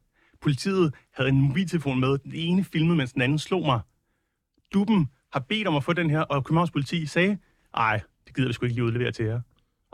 [0.40, 2.18] Politiet havde en mobiltelefon med.
[2.18, 3.80] Den ene filmede, mens den anden slog mig.
[4.74, 7.38] Duben har bedt om at få den her, og Københavns politi sagde,
[7.74, 9.40] ej, det gider vi sgu ikke lige udlevere til jer.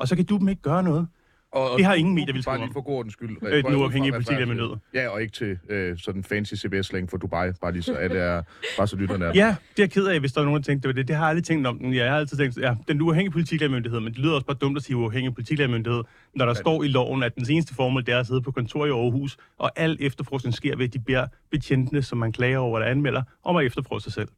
[0.00, 1.08] Og så kan Duben ikke gøre noget.
[1.52, 2.72] Og, og Det har ingen medier vil Bare skrive lige om.
[2.72, 3.36] for god ordens skyld.
[3.42, 4.76] Øh, den uafhængige politiklagemyndighed.
[4.94, 8.42] Ja, og ikke til øh, sådan fancy CBS-slang for Dubai, bare lige så alle er,
[8.76, 9.32] bare så lytterne er.
[9.34, 11.08] Ja, det er jeg ked af, hvis der er nogen, der tænkte, det var det.
[11.08, 11.94] Det har jeg aldrig tænkt om den.
[11.94, 14.76] Ja, jeg har altid tænkt, ja, den uafhængige politiklagemyndighed, men det lyder også bare dumt
[14.76, 16.02] at sige uafhængig politiklagemyndighed,
[16.34, 18.86] når der står i loven, at den eneste formål, det er at sidde på kontor
[18.86, 22.78] i Aarhus, og al efterforskning sker ved, at de beder betjentene, som man klager over
[22.78, 24.28] eller anmelder, om at efterforske sig selv.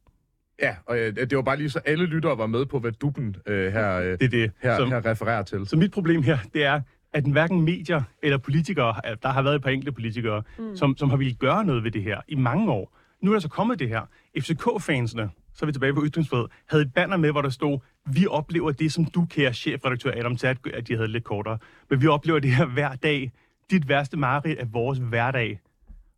[0.61, 3.37] Ja, og øh, det var bare lige så alle lyttere var med på, hvad duben
[3.47, 4.53] øh, her, øh, Det er det.
[4.62, 5.67] her, som, her refererer til.
[5.67, 6.81] Så mit problem her, det er,
[7.12, 10.77] at hverken medier eller politikere, der har været et par enkelte politikere, mm.
[10.77, 12.97] som, som har ville gøre noget ved det her i mange år.
[13.23, 14.01] Nu er der så kommet det her.
[14.38, 18.27] FCK-fansene, så er vi tilbage på ytringsfrihed, havde et banner med, hvor der stod, vi
[18.27, 21.59] oplever det, som du, kære chefredaktør Adam Tat, at de havde lidt kortere.
[21.91, 23.33] Men vi oplever det her hver dag.
[23.71, 25.61] Dit værste mareridt er vores hverdag.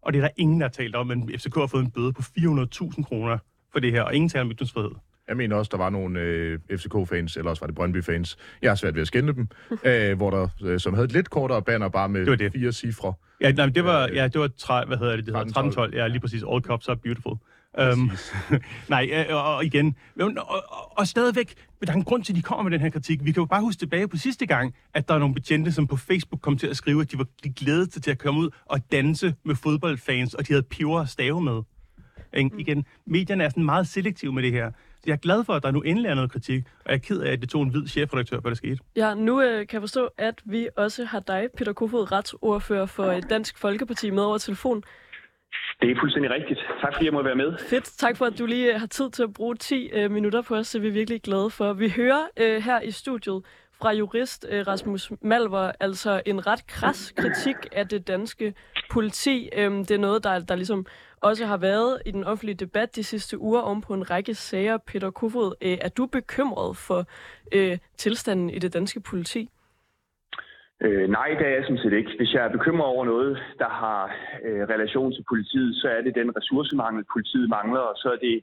[0.03, 2.13] Og det er der ingen, der har talt om, men FCK har fået en bøde
[2.13, 3.39] på 400.000 kroner
[3.75, 4.91] for det her, og ingen taler om ytringsfrihed.
[5.29, 8.37] Jeg mener også, der var nogle øh, FCK-fans, eller også var det Brøndby-fans.
[8.63, 9.49] Jeg har svært ved at skænde dem,
[9.85, 12.53] øh, hvor der, øh, som havde et lidt kortere banner, bare med Det var det.
[12.53, 13.13] fire cifre.
[13.41, 15.87] Ja, nej, men det var, Øh, ja, det var tre, hvad hedder det, det hedder
[15.91, 15.97] 13-12.
[15.97, 16.43] Ja, lige præcis.
[16.53, 17.37] All cops are beautiful.
[17.93, 18.11] Um,
[18.89, 19.97] nej, øh, og, og igen.
[20.21, 21.55] Og, og, og stadigvæk,
[21.87, 23.25] der er en grund til, at de kommer med den her kritik.
[23.25, 25.87] Vi kan jo bare huske tilbage på sidste gang, at der er nogle betjente, som
[25.87, 28.41] på Facebook kom til at skrive, at de var de glædede sig til at komme
[28.41, 31.63] ud og danse med fodboldfans, og de havde peber og stave med.
[32.37, 32.51] Ikke?
[32.59, 34.71] Igen, medierne er sådan meget selektive med det her.
[34.71, 36.99] Så jeg er glad for, at der nu endelig er noget kritik, og jeg er
[36.99, 38.79] ked af, at det tog en hvid chefredaktør, for det skete.
[38.97, 43.21] Ja, nu øh, kan jeg forstå, at vi også har dig, Peter Kofod, retsordfører for
[43.31, 44.83] Dansk Folkeparti, med over telefon.
[45.81, 46.61] Det er fuldstændig rigtigt.
[46.81, 47.59] Tak fordi jeg må være med.
[47.71, 47.85] Fedt.
[47.85, 50.57] Tak for, at du lige øh, har tid til at bruge 10 øh, minutter på
[50.57, 50.71] os.
[50.71, 51.73] Det er vi virkelig glade for.
[51.73, 53.43] Vi hører øh, her i studiet
[53.81, 58.55] fra jurist øh, Rasmus Malver, altså en ret kras kritik af det danske
[58.91, 59.49] politi.
[59.57, 60.87] Øhm, det er noget, der, der ligesom
[61.29, 64.77] også har været i den offentlige debat de sidste uger om på en række sager.
[64.79, 67.01] Peter Kofod, øh, er du bekymret for
[67.57, 69.49] øh, tilstanden i det danske politi?
[70.85, 72.13] Øh, nej, det er jeg sådan set ikke.
[72.17, 74.03] Hvis jeg er bekymret over noget, der har
[74.47, 78.37] øh, relation til politiet, så er det den ressourcemangel, politiet mangler, og så er det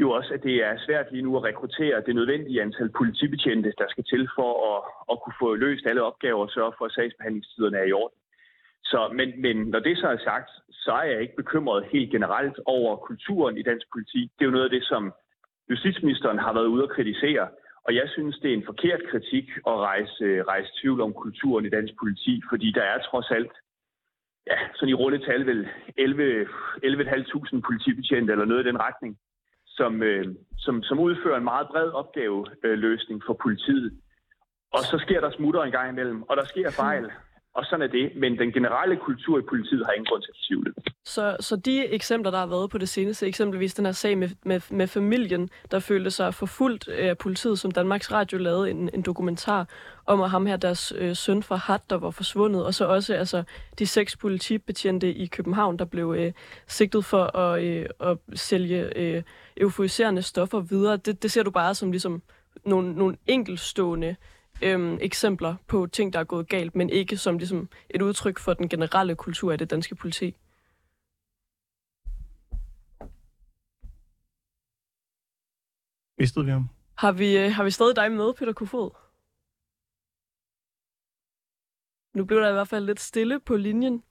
[0.00, 3.86] jo også, at det er svært lige nu at rekruttere det nødvendige antal politibetjente, der
[3.88, 4.78] skal til for at,
[5.10, 8.18] at kunne få løst alle opgaver og sørge for, at sagsbehandlingstiderne er i orden.
[8.90, 12.58] Så, men, men når det så er sagt, så er jeg ikke bekymret helt generelt
[12.64, 14.26] over kulturen i dansk politik.
[14.34, 15.12] Det er jo noget af det, som
[15.70, 17.48] justitsministeren har været ude at kritisere.
[17.86, 21.70] Og jeg synes, det er en forkert kritik at rejse, rejse tvivl om kulturen i
[21.70, 23.52] dansk politi, fordi der er trods alt,
[24.46, 26.46] ja, sådan i runde tal vel 11
[26.84, 29.18] 11.500 politibetjente eller noget i den retning,
[29.66, 30.26] som, øh,
[30.58, 34.00] som, som udfører en meget bred opgaveløsning for politiet.
[34.72, 37.10] Og så sker der smutter en gang imellem, og der sker fejl.
[37.54, 38.12] Og sådan er det.
[38.16, 40.74] Men den generelle kultur i politiet har ingen grund til at tvivle.
[41.04, 44.28] Så, så de eksempler, der har været på det seneste, eksempelvis den her sag med,
[44.44, 49.02] med, med familien, der følte sig forfulgt af politiet, som Danmarks Radio lavede en, en
[49.02, 49.68] dokumentar
[50.06, 53.14] om, at ham her, deres øh, søn fra Hat, der var forsvundet, og så også
[53.14, 53.42] altså,
[53.78, 56.32] de seks politibetjente i København, der blev øh,
[56.66, 59.22] sigtet for at, øh, at sælge øh,
[59.56, 60.96] euforiserende stoffer videre.
[60.96, 62.22] Det, det ser du bare som ligesom
[62.64, 64.16] nogle, nogle enkeltstående
[64.62, 68.54] øhm, eksempler på ting, der er gået galt, men ikke som ligesom, et udtryk for
[68.54, 70.36] den generelle kultur af det danske politi.
[76.18, 76.68] Mistede vi ham?
[76.96, 78.90] Har vi, øh, har vi stadig dig med, Peter Kofod?
[82.16, 84.02] Nu blev der i hvert fald lidt stille på linjen.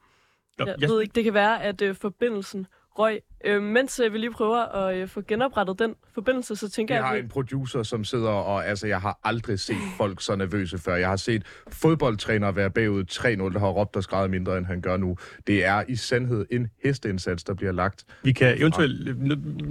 [0.58, 2.68] Nå, Jeg jeg, ved ikke, det kan være, at øh, forbindelsen
[3.00, 3.22] røg.
[3.46, 7.00] Øh, mens øh, vi lige prøver at øh, få genoprettet den forbindelse, så tænker Jeg
[7.00, 8.68] jeg, har at vi, en producer, som sidder og...
[8.68, 10.96] Altså, jeg har aldrig set folk så nervøse før.
[10.96, 14.82] Jeg har set fodboldtrænere være bagud 3-0, der har råbt og skrevet mindre, end han
[14.82, 15.18] gør nu.
[15.48, 18.06] Det er i sandhed en hesteindsats, der bliver lagt.
[18.24, 19.18] vi kan eventuelt...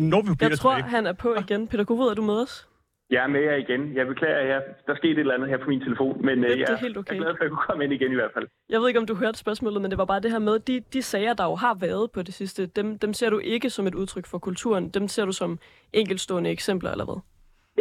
[0.01, 1.69] Når vi bliver jeg tror, tilbage, han er på igen.
[1.69, 2.69] Peter Kofod, er du med os?
[3.11, 3.95] Jeg er med jer igen.
[3.97, 6.51] Jeg beklager, jeg, der skete et eller andet her på min telefon, men Det- øh,
[6.51, 7.11] det er jeg, helt okay.
[7.15, 8.47] jeg er glad for, at jeg kunne komme ind igen i hvert fald.
[8.69, 10.81] Jeg ved ikke, om du hørte spørgsmålet, men det var bare det her med, de,
[10.93, 13.87] de sager, der jo har været på det sidste, dem, dem ser du ikke som
[13.87, 14.89] et udtryk for kulturen.
[14.89, 15.59] Dem ser du som
[15.93, 17.21] enkeltstående eksempler, eller hvad?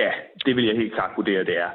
[0.04, 0.12] Ja,
[0.46, 1.70] det vil jeg helt klart vurdere, det er.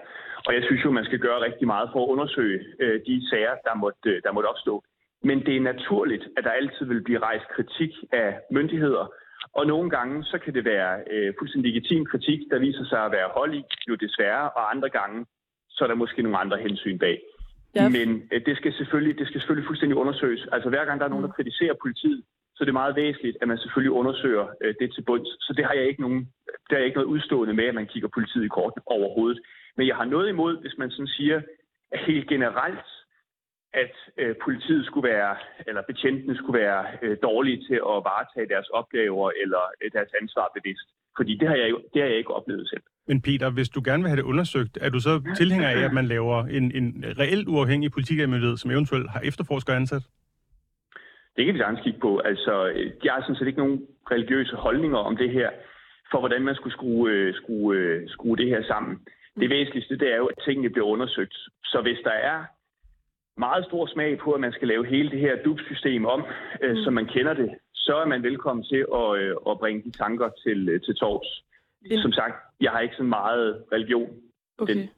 [0.47, 3.55] Og jeg synes jo, man skal gøre rigtig meget for at undersøge øh, de sager,
[3.65, 4.83] der måtte, øh, der måtte opstå.
[5.25, 9.13] Men det er naturligt, at der altid vil blive rejst kritik af myndigheder,
[9.55, 13.13] og nogle gange så kan det være øh, fuldstændig legitim kritik, der viser sig at
[13.13, 15.27] være hold i, jo desværre, og andre gange
[15.71, 17.19] så er der måske nogle andre hensyn bag.
[17.75, 17.89] Ja.
[17.89, 20.47] Men øh, det, skal selvfølgelig, det skal selvfølgelig fuldstændig undersøges.
[20.53, 22.23] Altså hver gang der er nogen, der kritiserer politiet,
[22.55, 25.29] så er det meget væsentligt, at man selvfølgelig undersøger øh, det til bunds.
[25.29, 26.29] Så det har jeg ikke nogen,
[26.71, 29.41] der er ikke noget udstående med, at man kigger politiet i kortene overhovedet.
[29.77, 31.43] Men jeg har noget imod, hvis man sådan siger,
[31.93, 32.89] at helt generelt,
[33.73, 38.69] at øh, politiet skulle være, eller betjentene skulle være øh, dårlige til at varetage deres
[38.69, 40.89] opgaver eller øh, deres ansvar bevidst.
[41.17, 42.83] Fordi det har, jeg jo, det har jeg ikke oplevet selv.
[43.07, 45.93] Men Peter, hvis du gerne vil have det undersøgt, er du så tilhænger af, at
[45.93, 50.03] man laver en, en reelt uafhængig politikermyndighed, som eventuelt har efterforsker ansat?
[51.37, 52.19] Det kan vi sagtens kigge på.
[52.19, 55.51] Altså, øh, jeg har sådan set ikke nogen religiøse holdninger om det her,
[56.11, 58.99] for hvordan man skulle skrue, øh, skrue, øh, skrue det her sammen.
[59.41, 61.37] Det væsentligste, det er jo, at tingene bliver undersøgt.
[61.65, 62.45] Så hvis der er
[63.46, 66.20] meget stor smag på, at man skal lave hele det her DUB-system om,
[66.64, 66.83] øh, Mm.
[66.85, 70.29] som man kender det, så er man velkommen til at, øh, at bringe de tanker
[70.44, 71.31] til, øh, til torvs.
[71.90, 74.11] En- Som sagt, jeg har ikke så meget religion
[74.62, 74.74] Okay.
[74.74, 74.88] Den-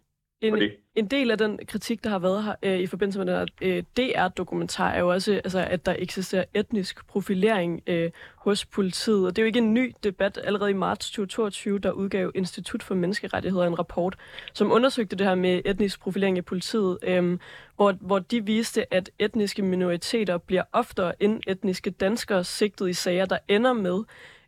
[0.43, 0.77] En, det.
[0.95, 3.47] en del af den kritik, der har været her øh, i forbindelse med den her
[3.63, 9.27] øh, DR-dokumentar, er jo også, altså, at der eksisterer etnisk profilering øh, hos politiet.
[9.27, 10.41] Og det er jo ikke en ny debat.
[10.45, 14.17] Allerede i marts 2022, der udgav Institut for Menneskerettigheder en rapport,
[14.53, 17.39] som undersøgte det her med etnisk profilering i politiet, øh,
[17.77, 23.25] hvor, hvor de viste, at etniske minoriteter bliver oftere end etniske danskere sigtet i sager,
[23.25, 24.03] der ender med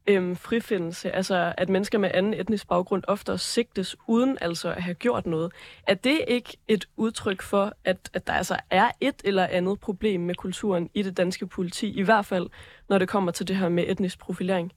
[0.08, 4.94] øhm, frifindelse, altså at mennesker med anden etnisk baggrund ofte sigtes uden altså at have
[4.94, 5.52] gjort noget.
[5.88, 10.20] Er det ikke et udtryk for, at, at der altså er et eller andet problem
[10.20, 12.46] med kulturen i det danske politi, i hvert fald
[12.88, 14.72] når det kommer til det her med etnisk profilering?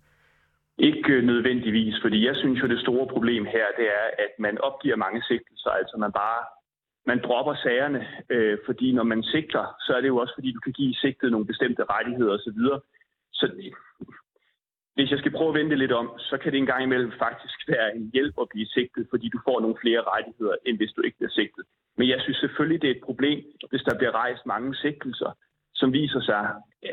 [0.80, 4.96] Ikke nødvendigvis, fordi jeg synes jo, det store problem her, det er, at man opgiver
[4.96, 5.70] mange sigtelser.
[5.70, 6.44] Altså man bare
[7.12, 10.60] man dropper sagerne, øh, fordi når man sigter, så er det jo også, fordi du
[10.60, 12.60] kan give sigtet nogle bestemte rettigheder osv.
[13.34, 13.46] Så
[14.98, 17.58] hvis jeg skal prøve at vente lidt om, så kan det en gang imellem faktisk
[17.74, 21.02] være en hjælp at blive sigtet, fordi du får nogle flere rettigheder, end hvis du
[21.02, 21.64] ikke bliver sigtet.
[21.98, 25.32] Men jeg synes selvfølgelig, det er et problem, hvis der bliver rejst mange sigtelser,
[25.76, 26.44] som viser sig,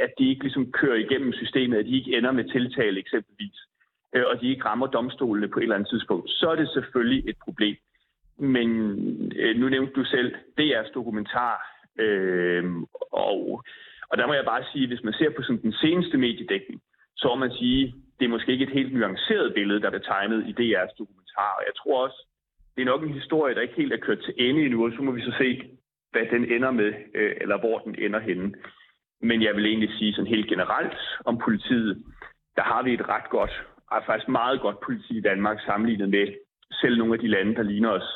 [0.06, 3.58] at de ikke ligesom kører igennem systemet, at de ikke ender med tiltale eksempelvis,
[4.14, 7.28] øh, og de ikke rammer domstolene på et eller andet tidspunkt, så er det selvfølgelig
[7.28, 7.76] et problem.
[8.38, 8.68] Men
[9.36, 11.56] øh, nu nævnte du selv DR's dokumentar,
[11.98, 12.64] øh,
[13.12, 13.64] og,
[14.08, 16.80] og der må jeg bare sige, hvis man ser på sådan den seneste mediedækning,
[17.16, 20.40] så må man sige, det er måske ikke et helt nuanceret billede, der bliver tegnet
[20.48, 21.50] i DR's dokumentar.
[21.58, 22.28] Og jeg tror også,
[22.74, 25.02] det er nok en historie, der ikke helt er kørt til ende endnu, og så
[25.02, 25.62] må vi så se,
[26.10, 28.54] hvad den ender med, øh, eller hvor den ender henne.
[29.22, 32.04] Men jeg vil egentlig sige sådan helt generelt om politiet,
[32.56, 36.26] der har vi et ret godt, og faktisk meget godt politi i Danmark sammenlignet med
[36.72, 38.08] selv nogle af de lande, der ligner os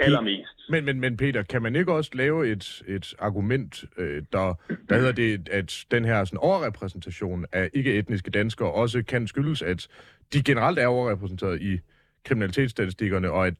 [0.00, 0.50] allermest.
[0.70, 4.54] Men, men, men Peter, kan man ikke også lave et, et argument, øh, der,
[4.88, 9.88] der hedder det, at den her sådan, overrepræsentation af ikke-etniske danskere også kan skyldes, at
[10.32, 11.80] de generelt er overrepræsenteret i
[12.24, 13.54] kriminalitetsstatistikkerne, og at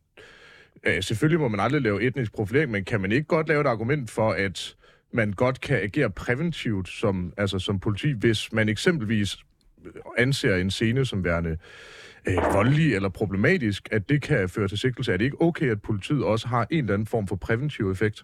[0.84, 3.66] øh, selvfølgelig må man aldrig lave etnisk profilering, men kan man ikke godt lave et
[3.66, 4.76] argument for, at
[5.12, 9.38] man godt kan agere præventivt som, altså som politi, hvis man eksempelvis
[10.18, 11.56] anser en scene som værende
[12.28, 15.12] øh, voldelig eller problematisk, at det kan føre til sigtelse.
[15.12, 18.18] Er det ikke okay, at politiet også har en eller anden form for præventiv effekt?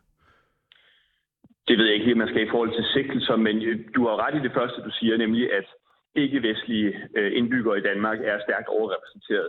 [1.68, 3.56] Det ved jeg ikke helt, man skal i forhold til sigtelser, men
[3.96, 5.66] du har ret i det første, du siger, nemlig at
[6.14, 9.48] ikke-vestlige øh, indbyggere i Danmark er stærkt overrepræsenteret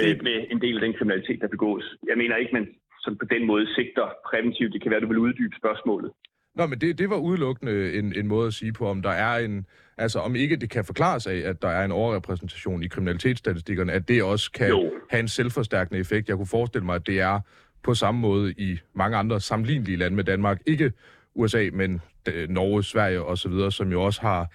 [0.00, 1.84] øh, med en del af den kriminalitet, der begås.
[2.10, 2.66] Jeg mener ikke, man
[3.06, 4.72] som på den måde sigter præventivt.
[4.72, 6.10] Det kan være, du vil uddybe spørgsmålet.
[6.54, 9.34] Nå, men det, det var udelukkende en, en måde at sige på, om der er
[9.46, 9.66] en,
[9.98, 14.08] altså om ikke det kan forklares af, at der er en overrepræsentation i kriminalitetsstatistikkerne, at
[14.08, 14.92] det også kan jo.
[15.10, 16.28] have en selvforstærkende effekt.
[16.28, 17.40] Jeg kunne forestille mig, at det er
[17.82, 20.60] på samme måde i mange andre sammenlignelige lande med Danmark.
[20.66, 20.92] Ikke
[21.34, 24.50] USA, men øh, Norge, Sverige osv., som jo også har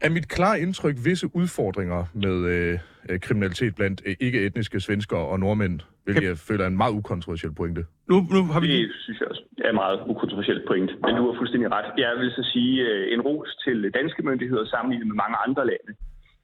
[0.00, 5.40] er mit klare indtryk visse udfordringer med øh, øh, kriminalitet blandt øh, ikke-etniske svenskere og
[5.40, 7.82] nordmænd, hvilket jeg føler er en meget ukontroversiel pointe.
[8.10, 8.68] Nu, nu har vi...
[8.68, 11.88] Det synes jeg også er en meget ukontroversiel point, men du har fuldstændig ret.
[12.04, 15.92] Jeg vil så sige øh, en ros til danske myndigheder sammenlignet med mange andre lande.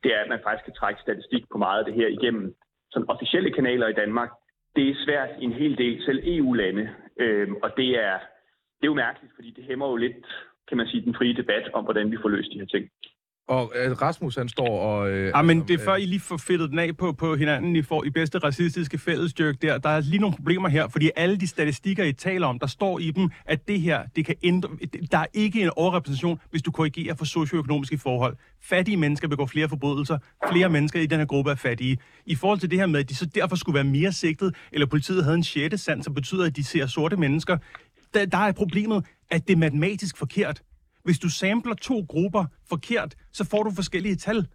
[0.02, 2.46] Det er, at man faktisk kan trække statistik på meget af det her igennem
[2.94, 4.30] som officielle kanaler i Danmark.
[4.76, 6.84] Det er svært i en hel del, selv EU-lande,
[7.22, 8.14] øh, og det er,
[8.78, 10.26] det er jo mærkeligt, fordi det hæmmer jo lidt,
[10.68, 12.84] kan man sige, den frie debat om, hvordan vi får løst de her ting.
[13.48, 15.10] Og øh, Rasmus, han står og...
[15.10, 17.76] Øh, ja, men det er før, I lige får fedtet den af på, på hinanden,
[17.76, 19.78] I får i bedste racistiske fællesstyrk der.
[19.78, 22.98] Der er lige nogle problemer her, fordi alle de statistikker, I taler om, der står
[22.98, 24.68] i dem, at det her, det kan ændre...
[25.12, 28.36] Der er ikke en overrepræsentation, hvis du korrigerer for socioøkonomiske forhold.
[28.62, 30.18] Fattige mennesker begår flere forbrydelser.
[30.50, 31.98] Flere mennesker i den her gruppe er fattige.
[32.26, 34.86] I forhold til det her med, at de så derfor skulle være mere sigtet, eller
[34.86, 37.56] politiet havde en sjette sand, som betyder, at de ser sorte mennesker,
[38.14, 40.62] der, der er problemet, at det er matematisk forkert.
[41.04, 44.46] Hvis du samler to grupper forkert, så får du forskellige tal.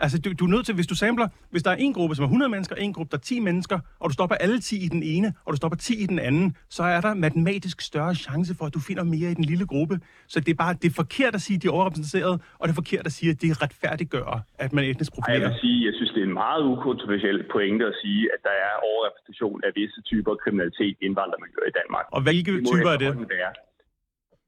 [0.00, 2.22] Altså, du, du er nødt til, hvis du samler, hvis der er en gruppe, som
[2.22, 4.88] er 100 mennesker, en gruppe, der er 10 mennesker, og du stopper alle 10 i
[4.88, 8.54] den ene, og du stopper 10 i den anden, så er der matematisk større chance
[8.58, 10.00] for, at du finder mere i den lille gruppe.
[10.32, 12.72] Så det er bare, det er forkert at sige, at de er overrepræsenteret, og det
[12.74, 15.40] er forkert at sige, at det retfærdiggør, at man etnisk profilerer.
[15.40, 18.54] Jeg vil sige, jeg synes, det er en meget ukontroversiel pointe at sige, at der
[18.68, 22.04] er overrepræsentation af visse typer kriminalitet i indvandrermiljøer i Danmark.
[22.16, 23.10] Og hvilke typer er det?
[23.38, 23.52] Være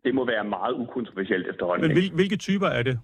[0.05, 1.87] det må være meget ukontroversielt efterhånden.
[1.87, 2.99] Men hvil, hvilke typer er det?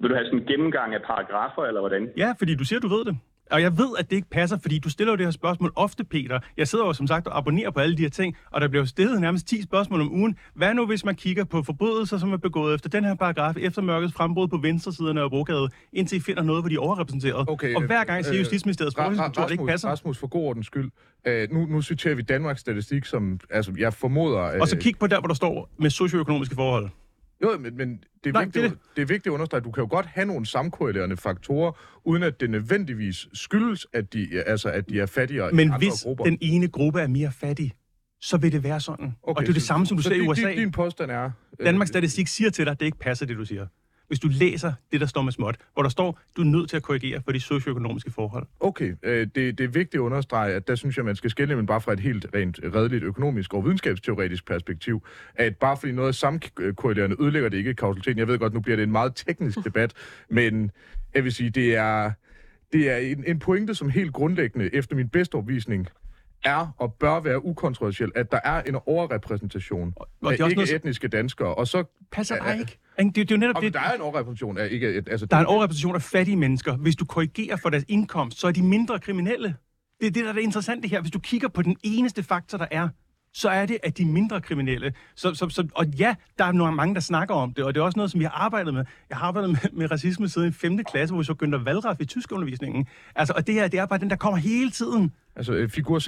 [0.00, 2.10] Vil du have sådan en gennemgang af paragrafer, eller hvordan?
[2.16, 3.18] Ja, fordi du siger, du ved det.
[3.52, 6.04] Og jeg ved, at det ikke passer, fordi du stiller jo det her spørgsmål ofte,
[6.04, 6.40] Peter.
[6.56, 8.84] Jeg sidder jo som sagt og abonnerer på alle de her ting, og der bliver
[8.84, 10.36] stillet nærmest 10 spørgsmål om ugen.
[10.54, 13.82] Hvad nu, hvis man kigger på forbrydelser, som er begået efter den her paragraf, efter
[13.82, 17.48] mørkets frembrud på venstre side af Brogade, indtil I finder noget, hvor de er overrepræsenteret?
[17.48, 19.88] Okay, og hver gang siger øh, Justitsministeriets forskningskontor, det ikke passer.
[19.88, 20.90] Rasmus, for god ordens skyld.
[21.28, 24.54] Uh, nu, nu citerer vi Danmarks Statistik, som altså, jeg formoder...
[24.54, 26.90] Uh, og så kig på der, hvor der står med socioøkonomiske forhold.
[27.42, 27.88] Jo, men, men
[28.24, 29.02] det, er Nej, vigtigt, det, det.
[29.02, 31.72] er vigtigt at understrege, at du kan jo godt have nogle samkorrelerende faktorer,
[32.04, 35.78] uden at det nødvendigvis skyldes, at de, altså, at de er fattigere men i andre
[35.78, 36.24] hvis grupper.
[36.24, 37.72] den ene gruppe er mere fattig,
[38.20, 39.14] så vil det være sådan.
[39.22, 40.48] Okay, og det er det samme, som du så ser i USA.
[40.48, 41.30] Din, din påstand er...
[41.64, 43.66] Danmarks Statistik siger til dig, at det ikke passer, det du siger
[44.12, 46.76] hvis du læser det, der står med småt, hvor der står, du er nødt til
[46.76, 48.46] at korrigere for de socioøkonomiske forhold.
[48.60, 51.56] Okay, øh, det, det er vigtigt at understrege, at der synes jeg, man skal skille,
[51.56, 55.02] men bare fra et helt rent redeligt økonomisk og videnskabsteoretisk perspektiv,
[55.34, 58.18] at bare fordi noget er samkorrelerende, ødelægger det ikke kausaliteten.
[58.18, 59.92] Jeg ved godt, nu bliver det en meget teknisk debat,
[60.28, 60.70] men
[61.14, 62.12] jeg vil sige, det er,
[62.72, 65.88] det er en, en pointe, som helt grundlæggende, efter min bedste opvisning,
[66.44, 71.54] er og bør være ukontroversiel, at der er en overrepræsentation og, og af ikke-etniske danskere,
[71.54, 71.84] og så...
[72.12, 72.78] Passer dig ikke?
[72.98, 73.74] Det, det er jo netop og det.
[73.74, 74.86] Der er en overrepræsentation af ikke...
[74.86, 76.76] Altså, der er en overrepræsentation af fattige mennesker.
[76.76, 79.54] Hvis du korrigerer for deres indkomst, så er de mindre kriminelle.
[80.00, 81.00] Det er det, der er det interessante her.
[81.00, 82.88] Hvis du kigger på den eneste faktor, der er,
[83.32, 84.94] så er det, at de mindre kriminelle.
[85.14, 87.80] Så, så, så, og ja, der er nogle mange, der snakker om det, og det
[87.80, 88.84] er også noget, som vi har arbejdet med.
[89.10, 90.84] Jeg har arbejdet med, med racisme siden i 5.
[90.84, 92.86] klasse, hvor vi så Günther Valraff i tyskundervisningen.
[93.14, 95.12] Altså, og det her, det er bare den, der kommer hele tiden.
[95.36, 95.98] Altså, øh, figur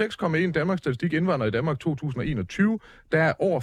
[0.45, 2.79] 6,1 Danmarks Statistik indvandrer i Danmark 2021.
[3.11, 3.59] Der er over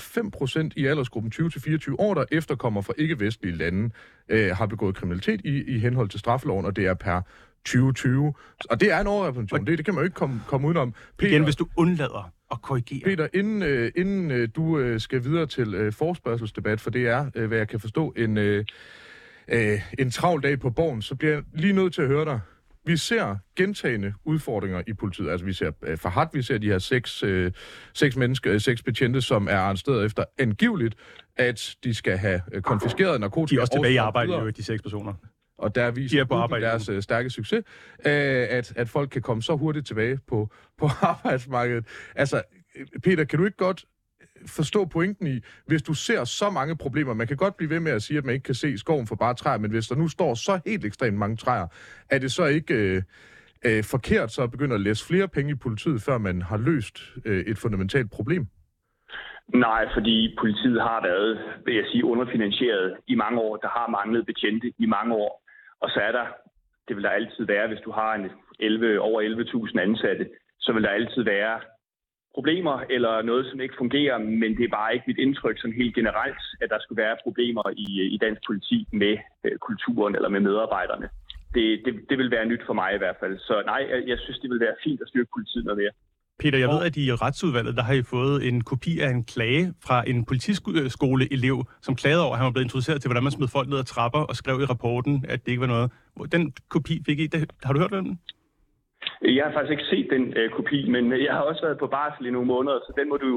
[0.67, 3.91] 5% i aldersgruppen 20-24 år, der efterkommer fra ikke-vestlige lande,
[4.29, 7.21] øh, har begået kriminalitet i, i henhold til straffeloven, og det er per
[7.65, 8.35] 2020.
[8.71, 9.67] Og det er en overrepræsentation.
[9.67, 10.95] Det, det kan man jo ikke komme, komme udenom.
[11.19, 13.01] Peter, Igen, hvis du undlader at korrigere.
[13.05, 17.31] Peter, inden, øh, inden øh, du øh, skal videre til øh, forspørgselsdebat, for det er,
[17.35, 18.65] øh, hvad jeg kan forstå, en, øh,
[19.49, 22.41] øh, en travl dag på borgen, så bliver jeg lige nødt til at høre dig.
[22.87, 25.31] Vi ser gentagende udfordringer i politiet.
[25.31, 27.53] Altså, vi ser øh, Farhat, vi ser de her seks, øh,
[27.93, 30.95] seks mennesker, øh, seks betjente, som er arresteret efter angiveligt,
[31.37, 33.55] at de skal have øh, konfiskeret narkotika.
[33.55, 35.15] De er også tilbage i arbejde, jo, de seks personer
[35.63, 37.65] og der viser de på arbejde deres uh, stærke succes,
[37.99, 40.49] uh, at, at folk kan komme så hurtigt tilbage på,
[40.81, 41.87] på arbejdsmarkedet.
[42.17, 42.43] Altså,
[43.03, 43.85] Peter, kan du ikke godt
[44.47, 47.93] forstå pointen i, hvis du ser så mange problemer, man kan godt blive ved med
[47.93, 50.09] at sige, at man ikke kan se skoven for bare træer, men hvis der nu
[50.09, 51.67] står så helt ekstremt mange træer,
[52.11, 52.97] er det så ikke...
[52.97, 53.03] Uh,
[53.65, 56.99] øh, forkert så at begynde at læse flere penge i politiet, før man har løst
[57.25, 58.47] øh, et fundamentalt problem?
[59.55, 63.57] Nej, fordi politiet har været, vil jeg sige, underfinansieret i mange år.
[63.57, 65.42] Der har manglet betjente i mange år.
[65.83, 66.27] Og så er der,
[66.89, 68.31] det vil der altid være, hvis du har en
[68.61, 70.25] 11, over 11.000 ansatte,
[70.61, 71.61] så vil der altid være
[72.35, 75.95] problemer eller noget, som ikke fungerer, men det er bare ikke mit indtryk sådan helt
[75.95, 80.41] generelt, at der skulle være problemer i, i dansk politi med øh, kulturen eller med
[80.41, 81.09] medarbejderne.
[81.55, 83.39] Det, det, det vil være nyt for mig i hvert fald.
[83.39, 85.95] Så nej, jeg, jeg synes, det vil være fint at styrke politiet noget mere.
[86.43, 89.65] Peter, jeg ved, at i retsudvalget, der har I fået en kopi af en klage
[89.87, 93.49] fra en politiskoleelev, som klagede over, at han var blevet introduceret til, hvordan man smed
[93.57, 95.87] folk ned ad trapper, og skrev i rapporten, at det ikke var noget.
[96.37, 96.43] Den
[96.75, 97.27] kopi fik I.
[97.27, 98.19] Det, har du hørt om den?
[99.39, 102.27] Jeg har faktisk ikke set den øh, kopi, men jeg har også været på barsel
[102.27, 103.31] i nogle måneder, så den må du,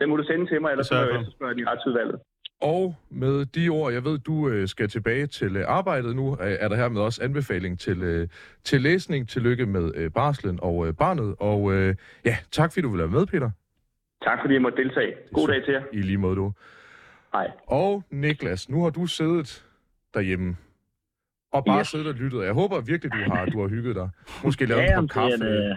[0.00, 2.18] den må du sende til mig, eller så må jeg efterspørge den i retsudvalget.
[2.60, 6.68] Og med de ord, jeg ved, du øh, skal tilbage til øh, arbejdet nu, er
[6.68, 8.28] der her med også anbefaling til, øh,
[8.64, 9.28] til læsning.
[9.28, 11.34] Tillykke med øh, barslen og øh, barnet.
[11.38, 11.94] Og øh,
[12.24, 13.50] ja, tak fordi du vil være med, Peter.
[14.24, 15.14] Tak fordi jeg måtte deltage.
[15.32, 15.82] God dag til jer.
[15.92, 16.52] I lige måde, du.
[17.32, 17.50] Hej.
[17.66, 19.66] Og Niklas, nu har du siddet
[20.14, 20.56] derhjemme
[21.52, 21.88] og bare yes.
[21.88, 22.44] siddet og lyttet.
[22.44, 24.08] Jeg håber virkelig, du har, du har hygget dig.
[24.44, 25.44] Måske lavet ja, en kop kaffe.
[25.44, 25.76] Det er en, øh,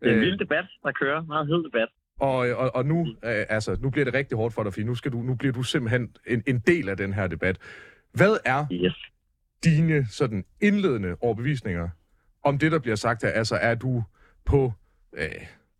[0.00, 1.22] det er en vild debat, der kører.
[1.22, 1.88] Meget hed debat.
[2.20, 4.94] Og, og, og nu, øh, altså, nu bliver det rigtig hårdt for dig, fordi nu,
[4.94, 7.58] skal du, nu bliver du simpelthen en, en del af den her debat.
[8.12, 9.10] Hvad er yes.
[9.64, 11.88] dine sådan indledende overbevisninger
[12.42, 13.30] om det, der bliver sagt her?
[13.30, 14.04] Altså, er du
[14.44, 14.72] på
[15.12, 15.28] øh,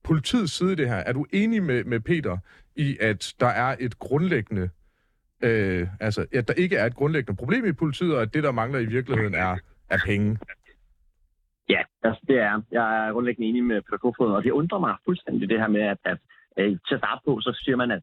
[0.05, 0.97] politiets side i det her?
[0.97, 2.39] Er du enig med, med Peter
[2.77, 4.71] i, at der er et grundlæggende,
[5.43, 8.53] øh, altså, at der ikke er et grundlæggende problem i politiet, og at det, der
[8.53, 9.57] mangler i virkeligheden, er,
[9.91, 10.39] er penge?
[11.69, 14.95] Ja, altså det er Jeg er grundlæggende enig med Peter Kofod, og det undrer mig
[15.05, 16.19] fuldstændig det her med, at, at
[16.59, 18.03] øh, til at starte på, så siger man, at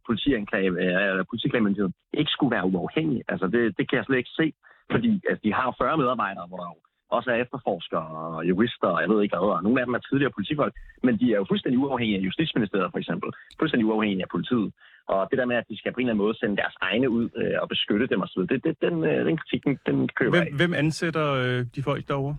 [0.84, 3.22] øh, politiklagemyndigheden ikke skulle være uafhængig.
[3.28, 4.54] Altså det, det kan jeg slet ikke se,
[4.92, 6.78] fordi altså, de har 40 medarbejdere, hvor der jo
[7.18, 10.04] også er efterforskere og jurister, og jeg ved ikke hvad, og nogle af dem er
[10.10, 14.32] tidligere politifolk, men de er jo fuldstændig uafhængige af Justitsministeriet for eksempel, fuldstændig uafhængige af
[14.36, 14.70] politiet.
[15.14, 17.10] Og det der med, at de skal på en eller anden måde sende deres egne
[17.10, 20.32] ud øh, og beskytte dem osv., det, det, den, øh, den kritik, den, den køber
[20.38, 22.36] hvem, hvem ansætter øh, de folk derovre?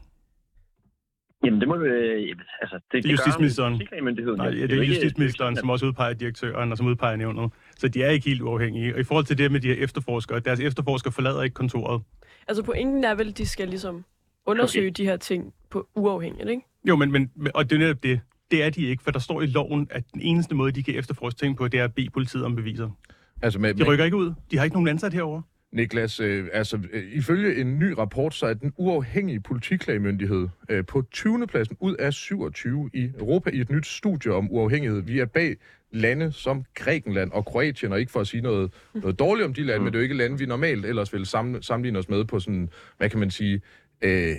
[1.45, 1.85] Jamen, det må du...
[1.85, 3.73] Øh, altså, det, det er justitsministeren.
[4.37, 7.51] Nej, ja, det er justitsministeren, som også udpeger direktøren og som udpeger nævnet.
[7.77, 8.95] Så de er ikke helt uafhængige.
[8.95, 12.03] Og i forhold til det med de her efterforskere, deres efterforskere forlader ikke kontoret.
[12.49, 14.05] Altså pointen er vel, at de skal ligesom
[14.47, 14.95] undersøge okay.
[14.97, 16.63] de her ting på uafhængigt, ikke?
[16.89, 18.21] Jo, men, men og det er netop det.
[18.51, 20.95] Det er de ikke, for der står i loven, at den eneste måde, de kan
[20.95, 22.91] efterforske ting på, det er at bede politiet om beviser.
[23.43, 24.33] Altså med, de rykker ikke ud.
[24.51, 25.43] De har ikke nogen ansat herover.
[25.73, 31.03] Niklas, øh, altså øh, ifølge en ny rapport, så er den uafhængige politiklagemyndighed øh, på
[31.11, 31.47] 20.
[31.47, 35.03] pladsen ud af 27 i Europa i et nyt studie om uafhængighed.
[35.03, 35.57] Vi er bag
[35.91, 39.63] lande som Grækenland og Kroatien, og ikke for at sige noget, noget dårligt om de
[39.63, 39.85] lande, mm.
[39.85, 42.69] men det er jo ikke lande, vi normalt ellers vil sammenligne os med på sådan,
[42.99, 43.61] hvad kan man sige,
[44.03, 44.37] øh,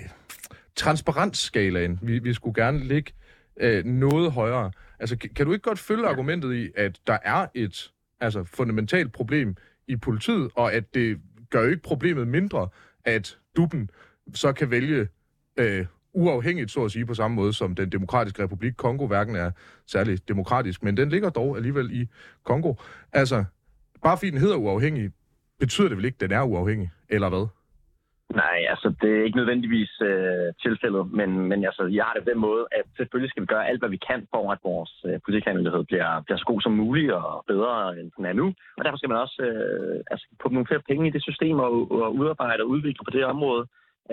[0.76, 1.98] transparensskalaen.
[2.02, 3.12] Vi, vi skulle gerne ligge
[3.60, 4.70] øh, noget højere.
[4.98, 9.12] Altså, kan, kan du ikke godt følge argumentet i, at der er et altså, fundamentalt
[9.12, 9.56] problem
[9.88, 11.20] i politiet, og at det
[11.50, 12.68] gør jo ikke problemet mindre,
[13.04, 13.90] at duppen
[14.34, 15.08] så kan vælge
[15.56, 19.50] øh, uafhængigt, så at sige, på samme måde som den demokratiske republik Kongo hverken er
[19.86, 22.08] særlig demokratisk, men den ligger dog alligevel i
[22.44, 22.74] Kongo.
[23.12, 23.44] Altså,
[24.02, 25.10] bare fordi den hedder uafhængig,
[25.60, 27.46] betyder det vel ikke, at den er uafhængig, eller hvad?
[28.42, 32.30] Nej, altså det er ikke nødvendigvis øh, tilfældet, men, men altså, jeg har det på
[32.30, 35.20] den måde, at selvfølgelig skal vi gøre alt, hvad vi kan for, at vores øh,
[35.24, 38.46] politikhandlighed bliver, bliver så god som muligt og bedre, end den er nu.
[38.78, 41.72] Og derfor skal man også øh, altså, putte nogle flere penge i det system og,
[42.04, 43.64] og udarbejde og udvikle på det område.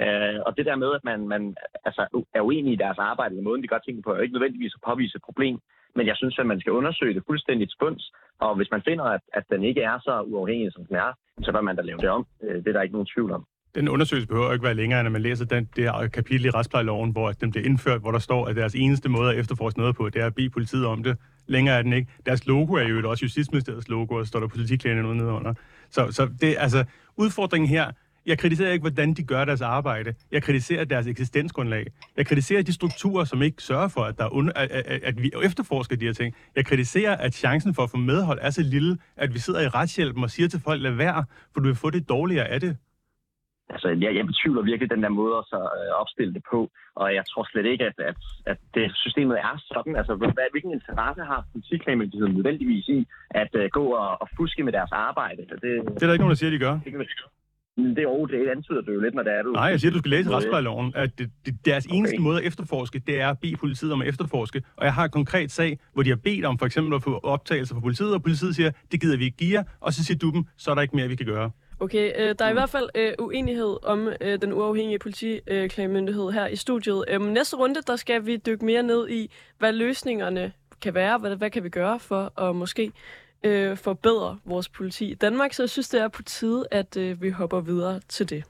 [0.04, 1.56] Øh, og det der med, at man, man
[1.86, 2.02] altså,
[2.38, 4.86] er uenig i deres arbejde, eller måden, de godt tænker på, er ikke nødvendigvis at
[4.90, 5.56] påvise et problem.
[5.96, 8.04] Men jeg synes, at man skal undersøge det fuldstændigt spunds,
[8.40, 11.12] og hvis man finder, at, at den ikke er så uafhængig, som den er,
[11.44, 12.26] så bør man da lave det om.
[12.44, 13.46] Øh, det er der ikke nogen tvivl om
[13.76, 16.50] den undersøgelse behøver ikke være længere, end at man læser den, det her kapitel i
[16.50, 19.96] retsplejeloven, hvor den bliver indført, hvor der står, at deres eneste måde at efterforske noget
[19.96, 21.18] på, det er at bede politiet om det.
[21.48, 22.12] Længere er den ikke.
[22.26, 25.54] Deres logo er jo også Justitsministeriets logo, og står der politiklægerne noget nedenunder.
[25.90, 26.84] Så, så det, altså,
[27.18, 27.92] udfordringen her,
[28.26, 30.14] jeg kritiserer ikke, hvordan de gør deres arbejde.
[30.32, 31.88] Jeg kritiserer deres eksistensgrundlag.
[32.18, 35.22] Jeg kritiserer de strukturer, som ikke sørger for, at, der er under, at, at, at
[35.22, 36.36] vi efterforsker de her ting.
[36.56, 39.68] Jeg kritiserer, at chancen for at få medhold er så lille, at vi sidder i
[39.68, 42.78] retshjælpen og siger til folk, lad være, for du vil få det dårligere af det.
[43.74, 46.60] Altså, jeg, jeg betvivler virkelig den der måde at så, øh, opstille det på,
[47.02, 48.18] og jeg tror slet ikke, at, at,
[48.52, 49.96] at det systemet er sådan.
[50.00, 53.00] Altså, hvad, hvilken interesse har politiklagemyndigheden nødvendigvis i
[53.42, 55.42] at uh, gå og, og fuske med deres arbejde?
[55.50, 56.76] Det, det er der ikke nogen, der siger, de gør.
[56.86, 59.52] Det, det, over, det antyder det jo lidt, når det er du...
[59.52, 61.96] Nej, jeg siger, du skal læse retsplejeloven, at det, det, deres okay.
[61.96, 64.64] eneste måde at efterforske, det er at bede politiet om at efterforske.
[64.78, 67.20] Og jeg har et konkret sag, hvor de har bedt om for eksempel at få
[67.24, 70.18] optagelser fra politiet, og politiet siger, det gider vi ikke give jer, og så siger
[70.18, 71.52] du dem, så er der ikke mere, vi kan gøre.
[71.82, 76.48] Okay, øh, der er i hvert fald øh, uenighed om øh, den uafhængige politiklagemyndighed her
[76.48, 77.06] i studiet.
[77.08, 81.36] Øhm, næste runde, der skal vi dykke mere ned i, hvad løsningerne kan være, hvad,
[81.36, 82.92] hvad kan vi gøre for at måske
[83.44, 85.54] øh, forbedre vores politi i Danmark.
[85.54, 88.44] Så jeg synes, det er på tide, at øh, vi hopper videre til det.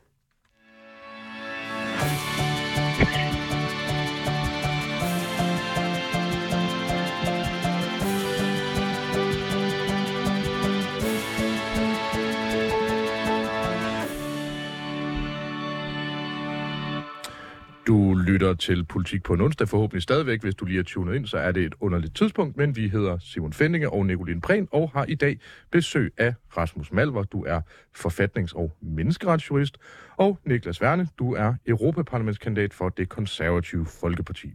[18.32, 20.42] Lytter til Politik på en onsdag, forhåbentlig stadigvæk.
[20.42, 23.18] Hvis du lige er tunet ind, så er det et underligt tidspunkt, men vi hedder
[23.20, 25.40] Simon Fendinge og Nicoline Prehn, og har i dag
[25.72, 27.24] besøg af Rasmus Malver.
[27.24, 27.62] Du er
[27.98, 29.78] forfatnings- og menneskeretsjurist,
[30.18, 34.54] og Niklas Werne, du er europaparlamentskandidat for det konservative Folkeparti.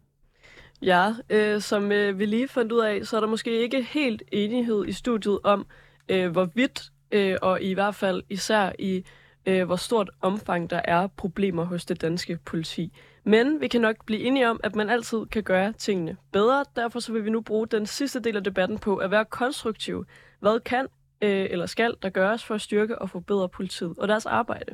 [0.82, 4.22] Ja, øh, som øh, vi lige fandt ud af, så er der måske ikke helt
[4.32, 5.66] enighed i studiet om,
[6.08, 9.04] øh, hvorvidt, øh, og i hvert fald især i
[9.46, 12.92] øh, hvor stort omfang der er problemer hos det danske politi.
[13.26, 16.64] Men vi kan nok blive enige om, at man altid kan gøre tingene bedre.
[16.76, 20.06] Derfor så vil vi nu bruge den sidste del af debatten på at være konstruktiv.
[20.40, 20.86] Hvad kan
[21.22, 24.72] øh, eller skal der gøres for at styrke og forbedre politiet og deres arbejde?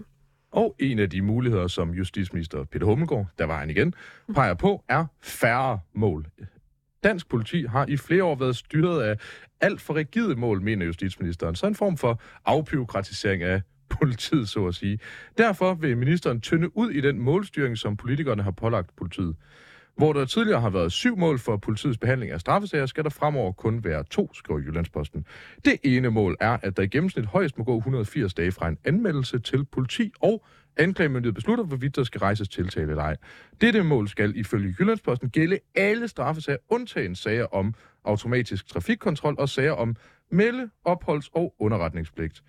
[0.51, 3.95] Og en af de muligheder, som justitsminister Peter Hummelgaard, der var han igen,
[4.35, 6.27] peger på, er færre mål.
[7.05, 9.17] Dansk politi har i flere år været styret af
[9.61, 11.55] alt for rigide mål, mener justitsministeren.
[11.55, 13.63] Så en form for afbyråkratisering af
[14.01, 14.99] politiet, så at sige.
[15.39, 19.37] Derfor vil ministeren tynde ud i den målstyring, som politikerne har pålagt politiet.
[19.97, 23.53] Hvor der tidligere har været syv mål for politiets behandling af straffesager, skal der fremover
[23.53, 25.27] kun være to, skriver Jyllandsposten.
[25.65, 28.79] Det ene mål er, at der i gennemsnit højst må gå 180 dage fra en
[28.85, 30.45] anmeldelse til politi, og
[30.77, 33.17] anklagemyndighed beslutter, hvorvidt der skal rejses tiltale eller ej.
[33.61, 37.75] Dette mål skal ifølge Jyllandsposten gælde alle straffesager, undtagen sager om
[38.05, 39.97] automatisk trafikkontrol og sager om
[40.31, 42.43] melde, opholds- og underretningspligt.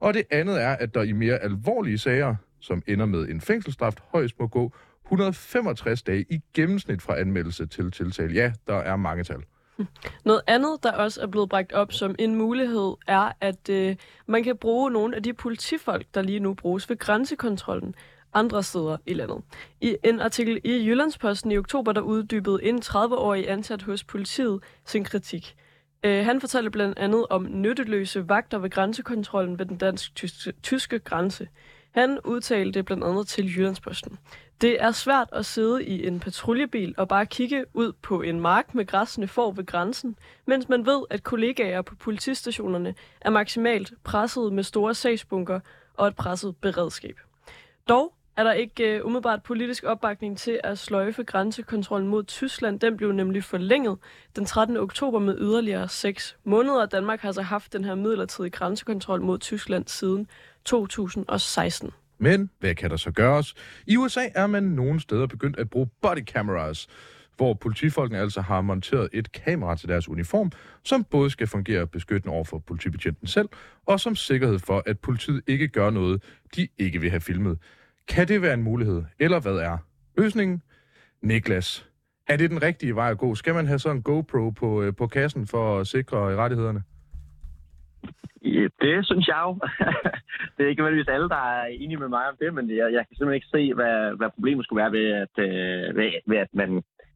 [0.00, 3.94] Og det andet er, at der i mere alvorlige sager, som ender med en fængselsstraf,
[4.12, 4.72] højst må gå
[5.04, 8.34] 165 dage i gennemsnit fra anmeldelse til tiltale.
[8.34, 9.42] Ja, der er mange tal.
[9.76, 9.86] Hm.
[10.24, 13.96] Noget andet, der også er blevet bragt op som en mulighed, er, at øh,
[14.26, 17.94] man kan bruge nogle af de politifolk, der lige nu bruges ved grænsekontrollen
[18.34, 19.42] andre steder i landet.
[19.80, 25.04] I en artikel i Jyllandsposten i oktober, der uddybede en 30-årig ansat hos politiet sin
[25.04, 25.56] kritik.
[26.02, 31.48] Øh, han fortalte blandt andet om nytteløse vagter ved grænsekontrollen ved den dansk-tyske grænse.
[31.90, 34.18] Han udtalte blandt andet til Jyllandsposten.
[34.60, 38.74] Det er svært at sidde i en patruljebil og bare kigge ud på en mark
[38.74, 44.52] med græsne får ved grænsen, mens man ved, at kollegaer på politistationerne er maksimalt presset
[44.52, 45.60] med store sagsbunker
[45.94, 47.20] og et presset beredskab.
[47.88, 52.80] Dog er der ikke uh, umiddelbart politisk opbakning til at sløjfe grænsekontrollen mod Tyskland.
[52.80, 53.98] Den blev nemlig forlænget
[54.36, 54.76] den 13.
[54.76, 56.86] oktober med yderligere 6 måneder.
[56.86, 60.26] Danmark har så haft den her midlertidige grænsekontrol mod Tyskland siden
[60.64, 61.90] 2016.
[62.18, 63.54] Men hvad kan der så gøres?
[63.86, 66.88] I USA er man nogle steder begyndt at bruge body cameras,
[67.36, 70.52] hvor politifolkene altså har monteret et kamera til deres uniform,
[70.84, 73.48] som både skal fungere beskyttende over for politibetjenten selv,
[73.86, 76.22] og som sikkerhed for, at politiet ikke gør noget,
[76.56, 77.58] de ikke vil have filmet.
[78.10, 79.78] Kan det være en mulighed, eller hvad er
[80.18, 80.62] løsningen?
[81.22, 81.88] Niklas,
[82.28, 83.34] er det den rigtige vej at gå?
[83.34, 86.82] Skal man have sådan en GoPro på, øh, på kassen for at sikre rettighederne?
[88.44, 89.52] Ja, det synes jeg jo.
[90.54, 93.02] det er ikke nødvendigvis alle, der er enige med mig om det, men jeg, jeg
[93.06, 96.50] kan simpelthen ikke se, hvad, hvad problemet skulle være ved, at, øh, ved, ved at
[96.52, 96.70] man,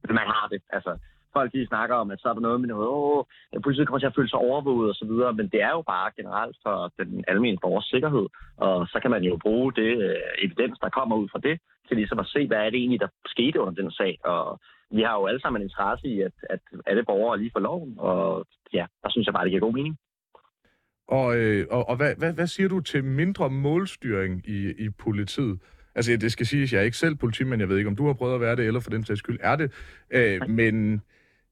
[0.07, 0.63] ved man har det.
[0.77, 0.99] Altså,
[1.37, 3.25] folk de snakker om, at så er der noget med noget, åh,
[3.65, 6.11] politiet kommer til at føle sig overvåget og så videre, men det er jo bare
[6.19, 8.27] generelt for den almindelige borgers sikkerhed,
[8.57, 11.57] og så kan man jo bruge det øh, evidens, der kommer ud fra det,
[11.89, 14.61] til ligesom at se, hvad er det egentlig, der skete under den sag, og
[14.91, 17.61] vi har jo alle sammen en interesse i, at, at alle borgere er lige for
[17.61, 19.97] loven, og ja, der synes jeg bare, det giver god mening.
[21.09, 25.59] Og, øh, og, og hvad, hvad, hvad siger du til mindre målstyring i, i politiet?
[25.95, 28.13] Altså, det skal siges, jeg er ikke selv politimand, jeg ved ikke, om du har
[28.13, 29.73] prøvet at være det, eller for den sags skyld er det.
[30.11, 31.03] Øh, men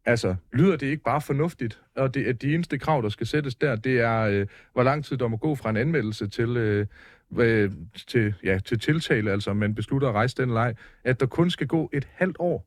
[0.05, 1.83] altså, lyder det ikke bare fornuftigt?
[1.97, 5.05] Og det, at de eneste krav, der skal sættes der, det er, øh, hvor lang
[5.05, 6.87] tid der må gå fra en anmeldelse til, øh,
[7.39, 7.71] øh,
[8.09, 10.75] til, ja, til tiltale, altså man beslutter at rejse den leg,
[11.05, 12.67] at der kun skal gå et halvt år.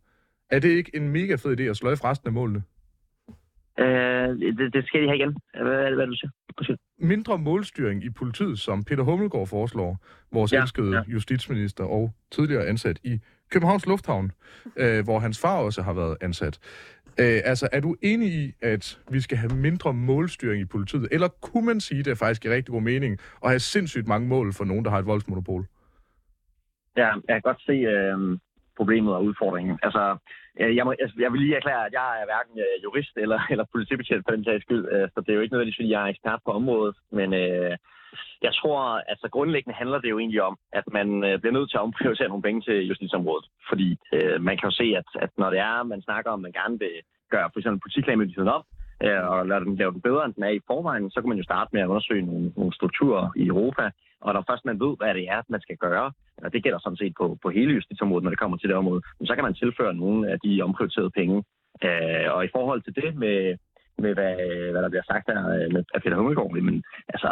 [0.50, 2.64] Er det ikke en mega fed idé at sløjfe resten af målene?
[3.80, 5.38] Øh, det, det skal de have igen.
[5.54, 6.30] Hvad, hvad du siger?
[6.58, 6.78] Undskyld.
[7.00, 11.02] Mindre målstyring i politiet, som Peter Hummelgaard foreslår, vores Ja, elskede ja.
[11.08, 13.20] justitsminister og tidligere ansat i
[13.52, 14.32] Københavns Lufthavn,
[14.78, 16.60] øh, hvor hans far også har været ansat.
[17.20, 21.08] Øh, altså, er du enig i, at vi skal have mindre målstyring i politiet?
[21.12, 24.28] Eller kunne man sige, at det faktisk i rigtig god mening at have sindssygt mange
[24.28, 25.66] mål for nogen, der har et voldsmonopol?
[26.98, 28.38] Ja, jeg kan godt se, øh,
[28.78, 29.80] problemet og udfordringen.
[29.84, 30.18] Altså,
[30.60, 33.40] øh, jeg, må, jeg, jeg vil lige erklære, at jeg er hverken øh, jurist eller,
[33.52, 36.04] eller politibetjent for den sags skyld, øh, så det er jo ikke nødvendigvis, fordi jeg
[36.04, 37.74] er ekspert på området, men øh,
[38.42, 38.80] jeg tror,
[39.12, 41.08] altså grundlæggende handler det jo egentlig om, at man
[41.42, 44.88] bliver nødt til at omprioritere nogle penge til justitsområdet, fordi øh, man kan jo se,
[45.00, 46.96] at, at når det er, man snakker om, at man gerne vil
[47.32, 48.66] gøre for eksempel politiklagemyndigheden op,
[49.32, 51.44] og lade den lave den bedre, end den er i forvejen, så kan man jo
[51.44, 53.90] starte med at undersøge nogle, nogle strukturer i Europa,
[54.26, 56.08] og når først man ved, hvad det er, man skal gøre,
[56.44, 59.02] og det gælder sådan set på, på hele justitsområdet, når det kommer til det område,
[59.26, 61.38] så kan man tilføre nogle af de omprioriterede penge.
[61.86, 63.38] Øh, og i forhold til det med,
[64.04, 64.36] med hvad,
[64.72, 67.32] hvad der bliver sagt her øh, med, Peter Hummelgaard, men altså,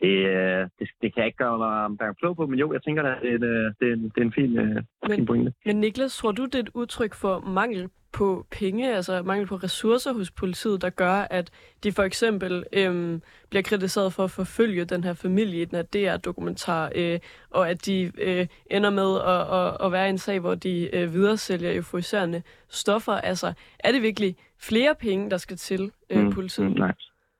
[0.00, 2.82] det, øh, det, det kan jeg ikke gøre mig gøre klog på, men jo, jeg
[2.82, 5.26] tænker, at det er en, øh, det er en, det er en fin, men, fin
[5.26, 5.52] pointe.
[5.66, 9.56] Men Niklas, tror du, det er et udtryk for mangel på penge, altså mangel på
[9.56, 11.50] ressourcer hos politiet, der gør, at
[11.84, 15.82] de for eksempel øhm, bliver kritiseret for at forfølge den her familie i den her
[15.82, 17.18] DR-dokumentar, øh,
[17.50, 20.96] og at de øh, ender med at, at, at være i en sag, hvor de
[20.96, 23.12] øh, videresælger euforiserende stoffer.
[23.12, 26.66] Altså, er det virkelig flere penge, der skal til øh, Mm, politiet?
[26.70, 26.92] mm, nej.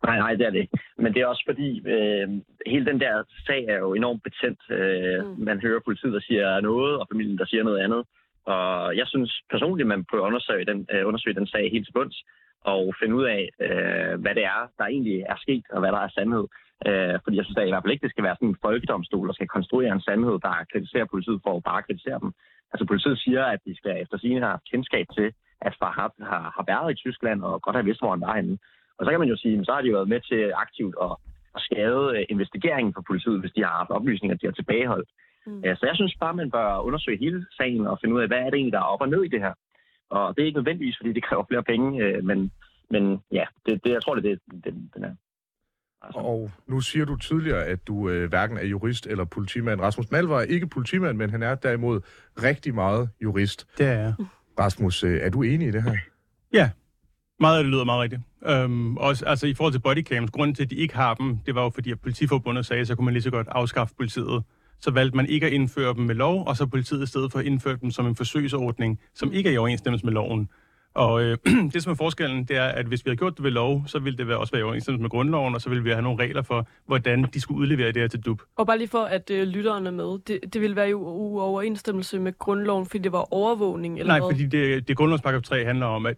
[0.07, 0.79] Nej, nej, det er det ikke.
[0.99, 2.29] Men det er også fordi, øh,
[2.67, 4.61] hele den der sag er jo enormt betændt.
[4.71, 5.45] Øh, Mm.
[5.45, 8.03] Man hører politiet, der siger noget, og familien, der siger noget andet.
[8.45, 12.19] Og jeg synes personligt, man at undersøge den, øh, undersøge den sag helt til bunds,
[12.65, 15.99] og finde ud af, øh, hvad det er, der egentlig er sket, og hvad der
[15.99, 16.45] er sandhed.
[16.89, 19.27] Øh, fordi jeg synes da i hvert fald ikke, det skal være sådan en folkedomstol,
[19.27, 22.31] der skal konstruere en sandhed, der kritiserer politiet for at bare kritisere dem.
[22.73, 25.29] Altså politiet siger, at de skal efter sigende have kendskab til,
[25.61, 28.59] at Farhad har, har været i Tyskland og godt have vidst, hvor han var henne.
[29.01, 31.13] Og så kan man jo sige, at så har de været med til aktivt at,
[31.57, 35.11] at skade øh, investigeringen for politiet, hvis de har haft oplysninger, de har tilbageholdt.
[35.47, 35.63] Mm.
[35.79, 38.51] Så jeg synes bare, man bør undersøge hele sagen og finde ud af, hvad er
[38.51, 39.55] det egentlig, der er op og ned i det her.
[40.11, 42.53] Og det er ikke nødvendigvis, fordi det kræver flere penge, øh, men,
[42.91, 45.15] men ja, det, det, jeg tror, det er det, det, den er.
[46.03, 49.81] Altså, Og nu siger du tidligere, at du øh, hverken er jurist eller politimand.
[49.81, 52.01] Rasmus Malvar er ikke politimand, men han er derimod
[52.43, 53.67] rigtig meget jurist.
[53.79, 54.15] Det er jeg.
[54.59, 55.97] Rasmus, øh, er du enig i det her?
[56.53, 56.71] Ja,
[57.41, 58.22] meget af det lyder meget rigtigt.
[58.47, 61.55] Øhm, også, altså i forhold til bodycams, grunden til, at de ikke har dem, det
[61.55, 64.43] var jo fordi, at politiforbundet sagde, så kunne man lige så godt afskaffe politiet.
[64.80, 67.38] Så valgte man ikke at indføre dem med lov, og så politiet i stedet for
[67.38, 70.49] at indføre dem som en forsøgsordning, som ikke er i overensstemmelse med loven.
[70.95, 71.38] Og øh,
[71.72, 73.99] det, som er forskellen, det er, at hvis vi havde gjort det ved lov, så
[73.99, 76.22] ville det være, også være i overensstemmelse med grundloven, og så ville vi have nogle
[76.22, 78.43] regler for, hvordan de skulle udlevere det her til DUB.
[78.57, 82.18] Og bare lige for, at øh, lytteren er med, det, det ville være jo uoverensstemmelse
[82.18, 84.30] med grundloven, fordi det var overvågning, eller Nej, hvad?
[84.30, 86.16] fordi det, det grundlovsparagraf 3 handler om, at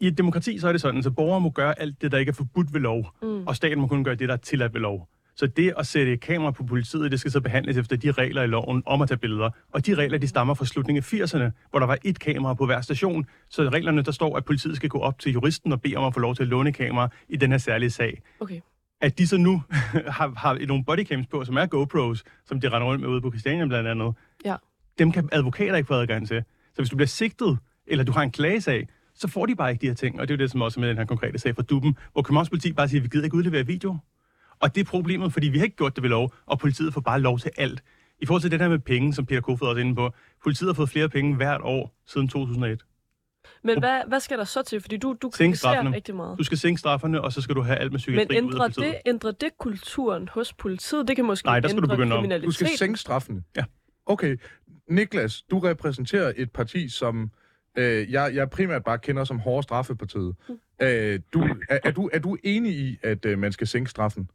[0.00, 2.30] i et demokrati, så er det sådan, så borgere må gøre alt det, der ikke
[2.30, 3.46] er forbudt ved lov, Mm.
[3.46, 5.08] og staten må kun gøre det, der er tilladt ved lov.
[5.36, 8.46] Så det at sætte kamera på politiet, det skal så behandles efter de regler i
[8.46, 9.50] loven om at tage billeder.
[9.72, 12.66] Og de regler, de stammer fra slutningen af 80'erne, hvor der var et kamera på
[12.66, 13.26] hver station.
[13.50, 16.14] Så reglerne, der står, at politiet skal gå op til juristen og bede om at
[16.14, 18.22] få lov til at låne kamera i den her særlige sag.
[18.40, 18.60] Okay.
[19.00, 19.62] At de så nu
[20.18, 23.30] har, har nogle bodycams på, som er GoPros, som de render rundt med ude på
[23.30, 24.14] Christiania blandt andet.
[24.44, 24.56] Ja.
[24.98, 26.42] Dem kan advokater ikke få adgang til.
[26.74, 28.88] Så hvis du bliver sigtet, eller du har en klagesag,
[29.18, 30.20] så får de bare ikke de her ting.
[30.20, 31.96] Og det er jo det, som også er med den her konkrete sag fra Duben,
[32.12, 33.96] hvor Københavns politi bare siger, at vi gider ikke udlevere video.
[34.60, 37.00] Og det er problemet, fordi vi har ikke gjort det ved lov, og politiet får
[37.00, 37.82] bare lov til alt.
[38.20, 40.10] I forhold til det der med penge, som Peter Kofod også er inde på,
[40.42, 42.84] politiet har fået flere penge hvert år siden 2001.
[43.64, 44.80] Men hvad, hvad skal der så til?
[44.80, 45.96] Fordi du, du kritiserer straffene.
[45.96, 46.38] rigtig meget.
[46.38, 48.42] Du skal sænke strafferne, og så skal du have alt med Men psykiatri ud af
[48.42, 51.08] ændrer det, ændrer det kulturen hos politiet?
[51.08, 52.30] Det kan måske Nej, der skal du begynde om.
[52.44, 53.44] Du skal sænke straffen.
[53.56, 53.64] Ja.
[54.06, 54.36] Okay.
[54.90, 57.30] Niklas, du repræsenterer et parti, som
[57.80, 60.36] øh, jeg, jeg primært bare kender som hårde straffepartiet.
[60.82, 64.30] Øh, du, er, er, du, er du enig i, at øh, man skal sænke straffen?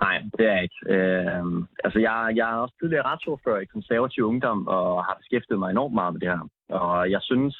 [0.00, 0.80] Nej, det er jeg ikke.
[0.94, 1.44] Øh,
[1.84, 5.94] altså, jeg, jeg er også tidligere retsordfører i konservativ ungdom, og har beskæftiget mig enormt
[5.94, 6.48] meget med det her.
[6.68, 7.54] Og jeg synes,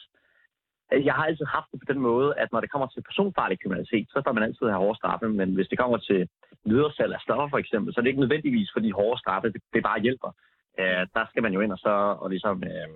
[1.09, 4.07] jeg har altid haft det på den måde, at når det kommer til personfarlig kriminalitet,
[4.11, 6.29] så får man altid have hårde straffe, men hvis det kommer til
[6.65, 9.83] videresalg af stoffer for eksempel, så er det ikke nødvendigvis, fordi hårde straffe, det, det
[9.83, 10.31] bare hjælper.
[10.81, 12.89] Øh, der skal man jo ind og så og ligesom, øh,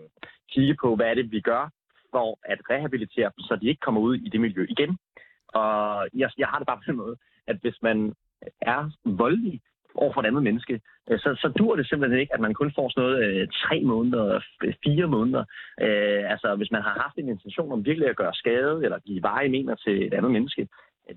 [0.53, 1.71] kigge på, hvad er det, vi gør
[2.15, 4.99] for at rehabilitere dem, så de ikke kommer ud i det miljø igen.
[5.61, 5.75] Og
[6.21, 8.15] jeg, jeg har det bare på den måde, at hvis man
[8.61, 9.61] er voldelig
[9.95, 12.73] over for et andet menneske, øh, så, så dur det simpelthen ikke, at man kun
[12.77, 14.41] får sådan noget øh, tre måneder,
[14.85, 15.45] fire måneder.
[15.85, 19.23] Øh, altså, hvis man har haft en intention om virkelig at gøre skade eller give
[19.23, 20.69] veje mener til et andet menneske,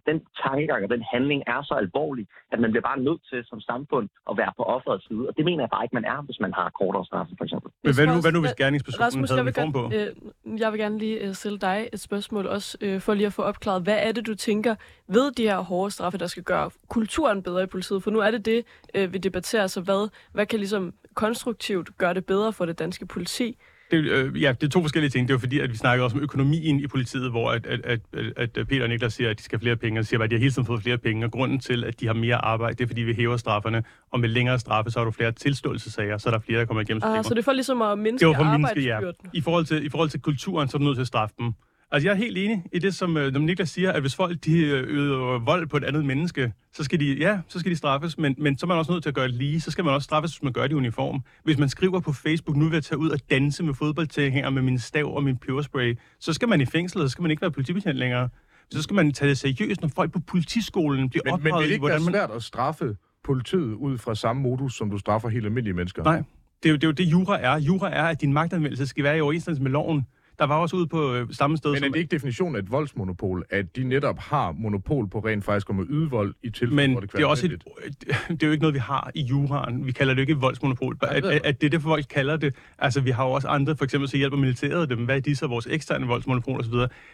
[0.09, 3.59] den tankegang og den handling er så alvorlig, at man bliver bare nødt til som
[3.61, 5.27] samfund at være på offerets side.
[5.29, 7.71] Og det mener jeg bare ikke, man er, hvis man har kortere straffe, for eksempel.
[7.83, 9.89] Men hvad nu, hvad nu, hvis gerningspersonen Rasmus, havde jeg vil, uniform på?
[9.89, 10.11] gerne,
[10.45, 13.33] øh, jeg vil gerne lige øh, stille dig et spørgsmål også, øh, for lige at
[13.33, 14.75] få opklaret, hvad er det, du tænker
[15.07, 18.03] ved de her hårde straffe, der skal gøre kulturen bedre i politiet?
[18.03, 18.65] For nu er det det,
[18.95, 23.05] øh, vi debatterer, så hvad, hvad kan ligesom konstruktivt gøre det bedre for det danske
[23.05, 23.57] politi?
[23.91, 25.27] Det, øh, ja, det er to forskellige ting.
[25.27, 27.81] Det er jo fordi, at vi snakker også om økonomien i politiet, hvor at, at,
[27.83, 27.99] at,
[28.37, 30.35] at Peter og Niklas siger, at de skal have flere penge, og siger, at de
[30.35, 32.83] har hele tiden fået flere penge, og grunden til, at de har mere arbejde, det
[32.83, 36.29] er fordi, vi hæver strafferne, og med længere straffe, så har du flere tilståelsessager, så
[36.29, 38.27] er der flere, der kommer igennem Ah, så det er for ligesom at mindske Det
[38.27, 38.99] var for at mindske, ja.
[39.33, 41.53] I forhold, til, I forhold til kulturen, så er du nødt til at straffe dem.
[41.91, 44.45] Altså, jeg er helt enig i det, som øh, når Niklas siger, at hvis folk
[44.45, 47.75] de øh, øver vold på et andet menneske, så skal de, ja, så skal de
[47.75, 49.61] straffes, men, men så er man også nødt til at gøre det lige.
[49.61, 51.21] Så skal man også straffes, hvis man gør det i uniform.
[51.43, 54.61] Hvis man skriver på Facebook, nu vil jeg tage ud og danse med fodboldtilhænger med
[54.61, 57.41] min stav og min peberspray, så skal man i fængsel, og så skal man ikke
[57.41, 58.29] være politibetjent længere.
[58.71, 61.67] Så skal man tage det seriøst, når folk på politiskolen bliver Men, men opdraget vil
[61.67, 62.13] det i, ikke hvordan man...
[62.13, 66.03] svært at straffe politiet ud fra samme modus, som du straffer helt almindelige mennesker?
[66.03, 66.23] Nej,
[66.63, 67.59] det er, jo, det er jo det, jura er.
[67.59, 70.05] Jura er, at din magtanvendelse skal være i overensstemmelse med loven.
[70.39, 72.71] Der var også ude på øh, samme sted, Men er det ikke definitionen af et
[72.71, 76.75] voldsmonopol, at de netop har monopol på rent faktisk om at yde vold i tilfælde,
[76.75, 77.51] Men hvor det, det er, også et,
[78.29, 79.85] det er jo ikke noget, vi har i juraen.
[79.85, 80.97] Vi kalder det jo ikke et voldsmonopol.
[81.01, 82.55] Det At, at, at det er det, folk kalder det.
[82.79, 85.05] Altså, vi har jo også andre, for eksempel så hjælper militæret dem.
[85.05, 86.73] Hvad er de så, vores eksterne voldsmonopol osv.?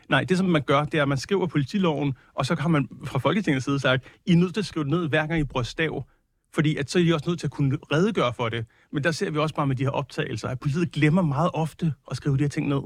[0.09, 2.87] Nej, det som man gør, det er, at man skriver politiloven, og så har man
[3.05, 5.43] fra Folketingets side sagt, I er nødt til at skrive det ned, hver gang I
[5.43, 6.05] bruger stav.
[6.53, 8.65] Fordi at så er de også nødt til at kunne redegøre for det.
[8.91, 11.93] Men der ser vi også bare med de her optagelser, at politiet glemmer meget ofte
[12.11, 12.81] at skrive de her ting ned.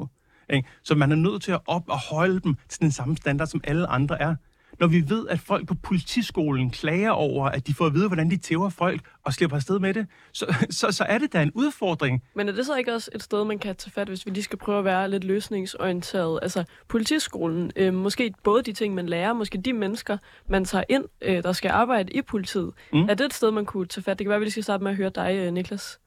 [0.49, 0.69] Ikke?
[0.83, 3.61] Så man er nødt til at op og holde dem til den samme standard, som
[3.63, 4.35] alle andre er.
[4.79, 8.29] Når vi ved, at folk på politiskolen klager over, at de får at vide, hvordan
[8.29, 11.51] de tæver folk og slipper afsted med det, så, så, så er det da en
[11.51, 12.23] udfordring.
[12.35, 14.43] Men er det så ikke også et sted, man kan tage fat, hvis vi lige
[14.43, 16.39] skal prøve at være lidt løsningsorienteret?
[16.41, 20.17] Altså, politiskolen, øh, måske både de ting, man lærer, måske de mennesker,
[20.49, 22.71] man tager ind, øh, der skal arbejde i politiet.
[22.93, 22.99] Mm.
[23.09, 24.19] Er det et sted, man kunne tage fat?
[24.19, 25.99] Det kan være, at vi lige skal starte med at høre dig, øh, Niklas.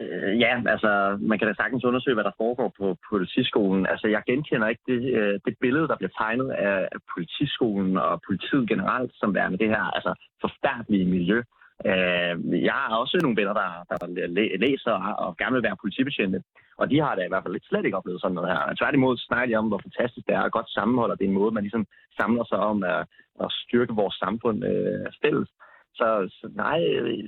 [0.00, 3.86] Øh, ja, altså, man kan da sagtens undersøge, hvad der foregår på politiskolen.
[3.86, 8.20] Altså, jeg genkender ikke det, øh, det billede, der bliver tegnet af, af politiskolen og
[8.28, 11.38] politiet generelt, som værende det her altså, forfærdelige miljø.
[11.90, 12.34] Øh,
[12.68, 14.06] jeg har også nogle venner, der, der
[14.66, 14.92] læser
[15.24, 16.42] og gerne vil være politibetjente,
[16.80, 18.74] og de har da i hvert fald lidt slet ikke oplevet sådan noget her.
[18.80, 21.40] Tværtimod snakker de om, hvor fantastisk det er, og godt sammenhold, og det er en
[21.40, 21.86] måde, man ligesom
[22.20, 23.00] samler sig om at,
[23.44, 25.48] at styrke vores samfund øh, fælles.
[25.94, 26.78] Så, så nej,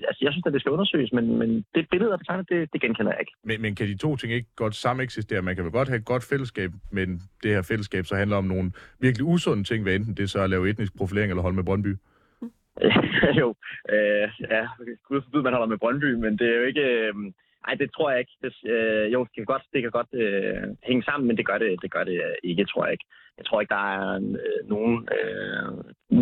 [0.08, 2.72] altså jeg synes, at det skal undersøges, men, men det billede, der er betegnet, det,
[2.72, 3.32] det genkender jeg ikke.
[3.44, 5.42] Men, men kan de to ting ikke godt sameksistere?
[5.42, 7.08] Man kan vel godt have et godt fællesskab, men
[7.42, 10.40] det her fællesskab så handler om nogle virkelig usunde ting, hvad enten det er så
[10.40, 11.96] at lave etnisk profilering eller holde med Brøndby.
[13.40, 13.54] jo,
[13.94, 14.66] øh, ja,
[15.08, 16.80] gud forbyde, man holder med Brøndby, men det er jo ikke...
[16.80, 17.14] Øh,
[17.66, 18.32] nej, det tror jeg ikke.
[18.42, 21.58] Det, øh, jo, det kan godt, det kan godt øh, hænge sammen, men det gør
[21.58, 23.04] det, det gør det ikke, tror jeg ikke.
[23.38, 25.68] Jeg tror ikke, der er øh, nogen øh,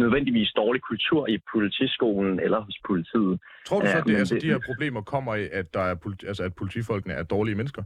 [0.02, 3.40] nødvendigvis dårlig kultur i politiskolen eller hos politiet.
[3.66, 5.94] Tror du så, at det, altså, det- de her problemer kommer af, at, der er
[5.94, 7.82] politi- altså, at politifolkene er dårlige mennesker?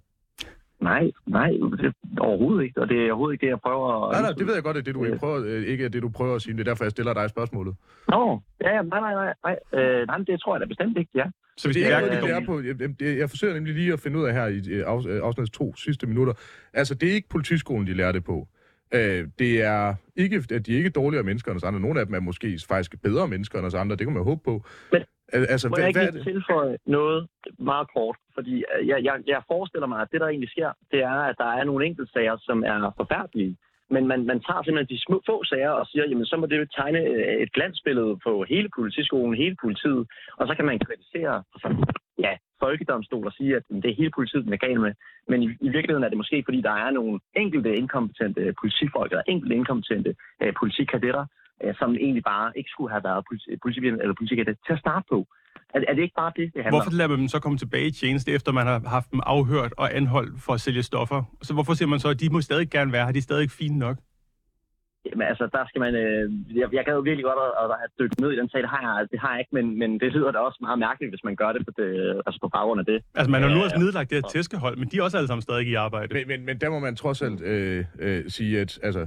[0.81, 4.13] Nej, nej, det er overhovedet ikke, og det er overhovedet ikke det, jeg prøver at...
[4.13, 5.21] Nej, nej, det ved jeg godt, at det du ikke Øh.
[5.21, 6.55] prøver, øh, ikke er det, du prøver at sige.
[6.57, 7.75] Det er derfor, jeg stiller dig spørgsmålet.
[8.09, 11.27] Nå, ja, nej, nej, nej, nej, øh, nej, det tror jeg da bestemt ikke, ja.
[11.57, 12.41] Så hvis Det de er, virkelig det går...
[12.41, 14.87] er på, jeg, jeg, jeg forsøger nemlig lige at finde ud af her i øh,
[14.95, 16.35] afs- øh, afsnitets to sidste minutter.
[16.73, 18.49] Altså, det er ikke politiskolen, de lærer det på.
[18.95, 21.81] Øh, det er ikke, at de er ikke dårligere mennesker end os andre.
[21.81, 23.97] Nogle af dem er måske faktisk bedre mennesker end os andre.
[23.97, 24.65] Det kan man jo håbe på.
[24.93, 25.03] Men-
[25.33, 26.25] Al- altså, Må hvad, jeg hvad er ikke det?
[26.27, 27.29] lige tilføje noget
[27.59, 28.17] meget kort?
[28.35, 31.35] Fordi øh, jeg, jeg, jeg forestiller mig, at det, der egentlig sker, det er, at
[31.39, 33.57] der er nogle enkelte sager, som er forfærdelige.
[33.97, 36.71] Men man, man tager simpelthen de små, få sager og siger, jamen så må det
[36.79, 40.03] tegne øh, et glansbillede på hele politiskolen, hele politiet.
[40.39, 41.43] Og så kan man kritisere
[42.25, 42.33] ja,
[42.65, 44.93] folkedomstol og sige, at det er hele politiet, den er gal med.
[45.29, 49.11] Men i, i virkeligheden er det måske, fordi der er nogle enkelte inkompetente øh, politifolk,
[49.11, 51.25] eller enkelte inkompetente øh, politikadetter,
[51.65, 55.07] øh, som egentlig bare ikke skulle have været politi, politi, eller politikadetter til at starte
[55.13, 55.19] på.
[55.75, 57.87] Er, er det ikke bare det, det handler Hvorfor lader man dem så komme tilbage
[57.87, 61.23] i tjeneste, efter man har haft dem afhørt og anholdt for at sælge stoffer?
[61.43, 63.13] Så hvorfor siger man så, at de må stadig gerne være her?
[63.13, 63.97] De er stadig ikke fine nok?
[65.11, 65.95] Jamen altså, der skal man...
[65.95, 68.61] Øh, jeg, jeg gad jo virkelig godt at, at have dykket ned i den sag.
[68.63, 71.11] Det har jeg, det har jeg ikke, men, men det lyder da også meget mærkeligt,
[71.13, 71.89] hvis man gør det på, det,
[72.27, 72.99] altså på baggrund af det.
[73.15, 75.29] Altså, man har nu Ja, også nedlagt det her tæskehold, men de er også alle
[75.29, 76.15] sammen stadig i arbejde.
[76.15, 79.07] Men, men, men der må man trods alt øh, øh, sige, at altså,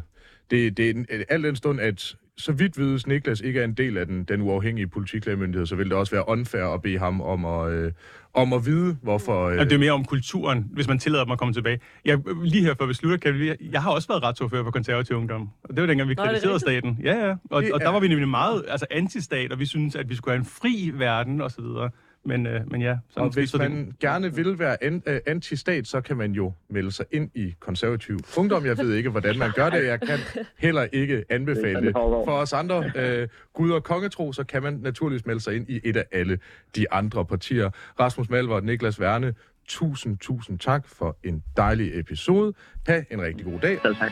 [0.52, 3.74] det, det er en- alt den stund, at så vidt vides Niklas ikke er en
[3.74, 7.22] del af den, den uafhængige politiklagemyndighed, så vil det også være unfair at bede ham
[7.22, 7.92] om at, øh,
[8.34, 9.46] om at vide, hvorfor...
[9.48, 11.80] Øh, Jamen, det er mere om kulturen, hvis man tillader dem at komme tilbage.
[12.06, 15.16] Jeg, lige her før vi slutter, kan vi, jeg har også været retsordfører for konservativ
[15.16, 15.50] ungdom.
[15.64, 17.00] Og det var dengang, vi Nå, er kritiserede staten.
[17.04, 17.36] Ja, ja.
[17.50, 20.10] Og, Det og der er- var vi nemlig meget altså, antistat, og vi synes at
[20.10, 21.90] vi skulle have en fri verden, og så videre.
[22.26, 25.20] Men, øh, men ja, sådan og hvis så det- man gerne vil være an, øh,
[25.26, 28.66] antistat, så kan man jo melde sig ind i konservativ ungdom.
[28.66, 29.86] Jeg ved ikke, hvordan man gør det.
[29.86, 30.20] Jeg kan
[30.58, 31.94] heller ikke anbefale det.
[31.94, 35.80] For os andre øh, gud og kongetro, så kan man naturligvis melde sig ind i
[35.84, 36.40] et af alle
[36.76, 37.70] de andre partier.
[38.00, 39.34] Rasmus Malver og Niklas Værne,
[39.68, 42.54] tusind, tusind tak for en dejlig episode.
[42.88, 43.80] Ha' en rigtig god dag.
[43.82, 44.12] Selv tak.